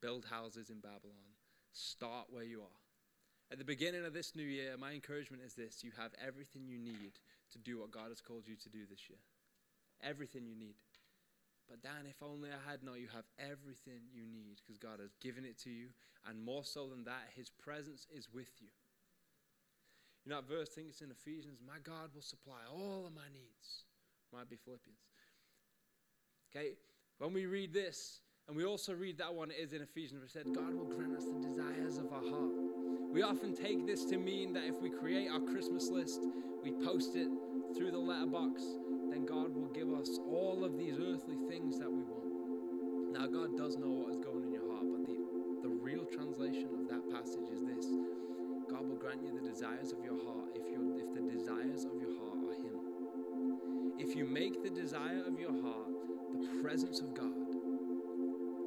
Build 0.00 0.26
houses 0.30 0.70
in 0.70 0.80
Babylon. 0.80 1.36
Start 1.72 2.26
where 2.30 2.44
you 2.44 2.60
are. 2.60 2.80
At 3.52 3.58
the 3.58 3.64
beginning 3.64 4.04
of 4.04 4.14
this 4.14 4.34
new 4.34 4.44
year, 4.44 4.76
my 4.78 4.92
encouragement 4.92 5.42
is 5.44 5.54
this 5.54 5.84
you 5.84 5.92
have 5.96 6.12
everything 6.24 6.66
you 6.66 6.78
need 6.78 7.20
to 7.52 7.58
do 7.58 7.78
what 7.78 7.90
God 7.90 8.08
has 8.08 8.20
called 8.20 8.44
you 8.46 8.56
to 8.56 8.68
do 8.68 8.86
this 8.88 9.08
year. 9.08 9.18
Everything 10.02 10.46
you 10.46 10.56
need. 10.56 10.74
But 11.68 11.82
Dan, 11.82 12.06
if 12.08 12.22
only 12.22 12.50
I 12.50 12.70
had. 12.70 12.82
No, 12.82 12.94
you 12.94 13.08
have 13.14 13.24
everything 13.38 14.04
you 14.12 14.26
need 14.26 14.60
because 14.60 14.78
God 14.78 15.00
has 15.00 15.14
given 15.20 15.44
it 15.44 15.58
to 15.64 15.70
you. 15.70 15.88
And 16.28 16.44
more 16.44 16.64
so 16.64 16.88
than 16.88 17.04
that, 17.04 17.32
His 17.34 17.50
presence 17.50 18.06
is 18.10 18.28
with 18.32 18.50
you. 18.60 18.68
You 20.24 20.30
know, 20.30 20.36
that 20.40 20.48
verse, 20.48 20.68
I 20.72 20.74
think 20.76 20.88
it's 20.88 21.02
in 21.02 21.10
Ephesians, 21.10 21.60
my 21.66 21.78
God 21.84 22.08
will 22.14 22.22
supply 22.22 22.64
all 22.72 23.04
of 23.06 23.14
my 23.14 23.28
needs. 23.32 23.84
Might 24.32 24.48
be 24.48 24.56
Philippians. 24.56 24.98
Okay, 26.50 26.74
when 27.18 27.32
we 27.32 27.46
read 27.46 27.74
this, 27.74 28.20
and 28.48 28.56
we 28.56 28.64
also 28.64 28.94
read 28.94 29.18
that 29.18 29.34
one, 29.34 29.50
is 29.50 29.72
in 29.72 29.82
Ephesians, 29.82 30.20
where 30.20 30.26
it 30.26 30.30
said, 30.30 30.54
God 30.54 30.74
will 30.74 30.86
grant 30.86 31.16
us 31.16 31.24
the 31.24 31.46
desires 31.46 31.98
of 31.98 32.12
our 32.12 32.22
heart. 32.22 32.52
We 33.12 33.22
often 33.22 33.54
take 33.54 33.86
this 33.86 34.04
to 34.06 34.16
mean 34.16 34.52
that 34.54 34.64
if 34.64 34.80
we 34.80 34.90
create 34.90 35.28
our 35.30 35.40
Christmas 35.40 35.88
list, 35.88 36.20
we 36.62 36.72
post 36.72 37.14
it 37.14 37.28
through 37.76 37.90
the 37.92 37.98
letterbox, 37.98 38.62
then 39.10 39.26
God 39.26 39.54
will 39.54 39.68
give 39.68 39.92
us 39.92 40.18
all 40.30 40.64
of 40.64 40.78
these 40.78 40.94
earthly 40.98 41.36
things 41.48 41.78
that 41.78 41.90
we 41.90 42.02
want. 42.02 43.12
Now, 43.12 43.26
God 43.26 43.56
does 43.56 43.76
know 43.76 43.90
what 43.90 44.10
is 44.10 44.16
going 44.16 44.44
in 44.44 44.52
your 44.52 44.66
heart, 44.72 44.86
but 44.90 45.06
the, 45.06 45.14
the 45.62 45.68
real 45.68 46.04
translation 46.04 46.70
of 46.74 46.88
that 46.88 47.02
passage 47.12 47.46
is 47.52 47.62
this 47.62 47.86
God 48.74 48.88
will 48.88 48.96
grant 48.96 49.22
you 49.22 49.30
the 49.32 49.48
desires 49.48 49.92
of 49.92 50.02
your 50.04 50.18
heart 50.24 50.50
if, 50.56 50.66
you 50.68 50.98
if 50.98 51.14
the 51.14 51.30
desires 51.30 51.84
of 51.84 51.92
your 52.02 52.10
heart 52.18 52.38
are 52.42 52.54
Him. 52.58 52.74
If 54.00 54.16
you 54.16 54.24
make 54.24 54.64
the 54.64 54.70
desire 54.70 55.22
of 55.24 55.38
your 55.38 55.52
heart 55.62 55.86
the 56.32 56.60
presence 56.60 56.98
of 56.98 57.14
God, 57.14 57.30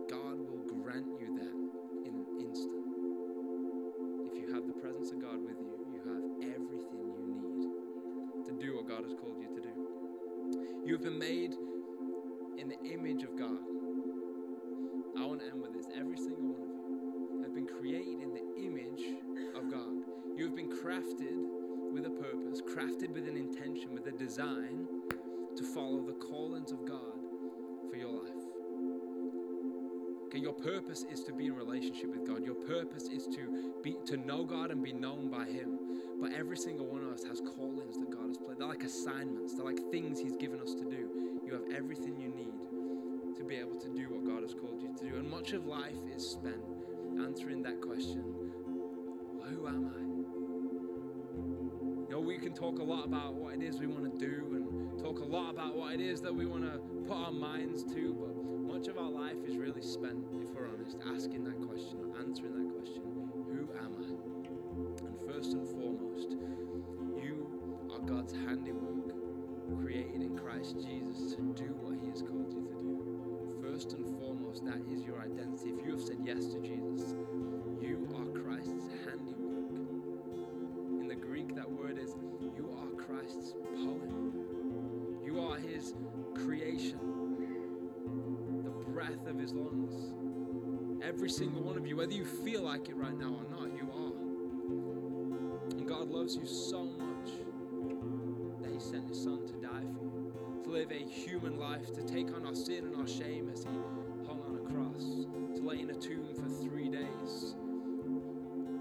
God 0.10 0.40
will 0.48 0.64
grant 0.82 1.08
you 1.20 1.36
that 1.36 2.08
in 2.08 2.16
an 2.16 2.26
instant. 2.40 2.88
If 4.32 4.40
you 4.40 4.54
have 4.54 4.66
the 4.66 4.80
presence 4.80 5.12
of 5.12 5.20
God 5.22 5.44
with 5.44 5.60
you, 5.60 5.76
you 5.92 6.00
have 6.08 6.56
everything 6.56 7.04
you 7.12 7.28
need 7.28 8.48
to 8.48 8.66
do 8.66 8.78
what 8.78 8.88
God 8.88 9.04
has 9.04 9.14
called 9.14 9.36
you 9.42 9.54
to 9.56 9.62
do. 9.62 10.86
You 10.86 10.94
have 10.94 11.04
been 11.04 11.20
made 11.20 11.52
in 12.58 12.70
the 12.70 12.80
image 12.94 13.24
of 13.24 13.37
with 23.06 23.28
an 23.28 23.38
intention, 23.38 23.94
with 23.94 24.08
a 24.08 24.12
design 24.12 24.88
to 25.56 25.64
follow 25.64 26.02
the 26.02 26.14
callings 26.14 26.72
of 26.72 26.84
God 26.84 27.14
for 27.90 27.96
your 27.96 28.10
life. 28.10 28.34
Okay, 30.26 30.40
your 30.40 30.54
purpose 30.54 31.04
is 31.04 31.24
to 31.26 31.32
be 31.32 31.46
in 31.46 31.54
relationship 31.54 32.10
with 32.10 32.28
God. 32.28 32.44
Your 32.44 32.56
purpose 32.56 33.04
is 33.04 33.28
to 33.28 33.72
be 33.84 33.98
to 34.08 34.18
know 34.18 34.44
God 34.44 34.72
and 34.72 34.84
be 34.84 34.94
known 34.94 35.30
by 35.30 35.46
Him. 35.46 35.78
But 36.20 36.34
every 36.34 36.58
single 36.58 36.88
one 36.88 37.04
of 37.04 37.10
us 37.10 37.24
has 37.24 37.40
callings 37.40 37.98
that 38.00 38.10
God 38.10 38.30
has 38.30 38.38
placed. 38.38 38.58
They're 38.58 38.68
like 38.68 38.84
assignments. 38.84 39.54
They're 39.54 39.66
like 39.66 39.80
things 39.92 40.20
He's 40.20 40.36
given 40.36 40.60
us 40.60 40.74
to 40.74 40.84
do. 40.84 41.08
You 41.46 41.54
have 41.54 41.64
everything 41.76 42.20
you 42.20 42.30
need 42.30 43.38
to 43.38 43.44
be 43.44 43.58
able 43.58 43.80
to 43.80 43.90
do 43.90 44.10
what 44.10 44.26
God 44.26 44.42
has 44.42 44.56
called 44.56 44.82
you 44.82 44.90
to 44.98 45.10
do. 45.12 45.18
And 45.18 45.30
much 45.30 45.54
of 45.54 45.68
life 45.68 45.94
is 46.16 46.28
spent 46.28 46.62
answering 47.22 47.62
that 47.62 47.80
question: 47.80 48.24
Who 49.48 49.68
am 49.68 49.92
I? 49.96 50.07
Talk 52.58 52.80
a 52.80 52.84
lot 52.84 53.06
about 53.06 53.36
what 53.36 53.54
it 53.54 53.62
is 53.62 53.80
we 53.80 53.86
want 53.86 54.04
to 54.04 54.18
do 54.18 54.56
and 54.56 55.00
talk 55.00 55.20
a 55.20 55.24
lot 55.24 55.52
about 55.52 55.76
what 55.76 55.94
it 55.94 56.02
is 56.02 56.22
that 56.22 56.34
we 56.34 56.48
want 56.48 56.64
to 56.64 56.80
put 57.08 57.16
our 57.16 57.32
minds 57.32 57.84
to, 57.84 58.16
but 58.16 58.36
much 58.74 58.88
of 58.88 58.98
our 58.98 59.12
life 59.12 59.38
is 59.46 59.58
really 59.58 59.82
spent, 59.82 60.26
if 60.42 60.50
we're 60.56 60.68
honest, 60.68 60.98
asking 61.14 61.44
that 61.44 61.62
question 61.68 62.00
or 62.02 62.20
answering 62.20 62.54
that 62.58 62.74
question 62.74 63.04
Who 63.46 63.70
am 63.78 63.94
I? 64.02 64.10
And 65.06 65.20
first 65.30 65.54
and 65.54 65.68
foremost, 65.68 66.32
you 67.22 67.46
are 67.94 68.00
God's 68.00 68.34
handiwork, 68.34 69.14
created 69.80 70.22
in 70.22 70.36
Christ 70.36 70.78
Jesus 70.82 71.36
to 71.36 71.42
do 71.54 71.78
what 71.78 72.00
He 72.02 72.10
has 72.10 72.24
called 72.24 72.52
you 72.52 72.66
to 72.66 72.74
do. 72.74 73.70
First 73.70 73.94
and 73.94 74.04
foremost, 74.18 74.66
that 74.66 74.82
is 74.92 75.04
your 75.04 75.22
identity. 75.22 75.78
If 75.78 75.86
you 75.86 75.92
have 75.92 76.02
said 76.02 76.18
yes 76.24 76.48
to 76.48 76.60
Jesus, 76.60 77.14
you 77.80 78.10
are 78.18 78.26
Christ's 78.34 78.90
handiwork. 79.06 79.37
His 89.48 89.56
lungs. 89.56 90.12
Every 91.02 91.30
single 91.30 91.62
one 91.62 91.78
of 91.78 91.88
you, 91.88 91.96
whether 91.96 92.12
you 92.12 92.26
feel 92.26 92.64
like 92.64 92.90
it 92.90 92.98
right 92.98 93.18
now 93.18 93.34
or 93.34 93.50
not, 93.50 93.74
you 93.74 93.88
are. 93.94 94.12
And 95.72 95.88
God 95.88 96.10
loves 96.10 96.36
you 96.36 96.46
so 96.46 96.84
much 96.84 97.30
that 98.62 98.74
He 98.74 98.80
sent 98.82 99.08
His 99.08 99.24
Son 99.24 99.48
to 99.48 99.54
die 99.54 99.86
for 99.94 100.04
you, 100.04 100.34
to 100.66 100.70
live 100.70 100.92
a 100.92 101.02
human 101.02 101.58
life, 101.58 101.94
to 101.94 102.04
take 102.04 102.36
on 102.36 102.46
our 102.46 102.56
sin 102.56 102.88
and 102.88 102.96
our 102.98 103.08
shame 103.08 103.50
as 103.54 103.64
He 103.64 103.70
hung 104.28 104.42
on 104.50 104.58
a 104.58 104.74
cross, 104.74 105.26
to 105.56 105.66
lay 105.66 105.80
in 105.80 105.92
a 105.92 105.96
tomb 105.96 106.28
for 106.36 106.50
three 106.62 106.90
days, 106.90 107.56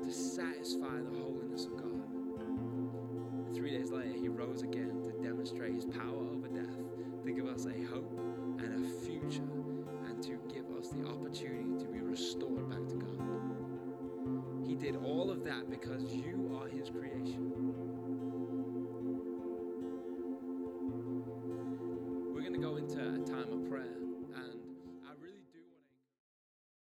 to 0.02 0.10
satisfy 0.10 0.98
the 0.98 1.16
holiness 1.16 1.66
of 1.66 1.76
God. 1.76 2.02
And 2.40 3.54
three 3.54 3.70
days 3.70 3.92
later, 3.92 4.18
He 4.18 4.26
rose 4.26 4.62
again 4.62 5.00
to 5.04 5.12
demonstrate 5.22 5.74
His 5.74 5.84
power 5.84 6.26
over 6.34 6.48
death, 6.48 6.76
to 7.24 7.30
give 7.30 7.46
us 7.46 7.66
a 7.66 7.84
hope 7.84 8.25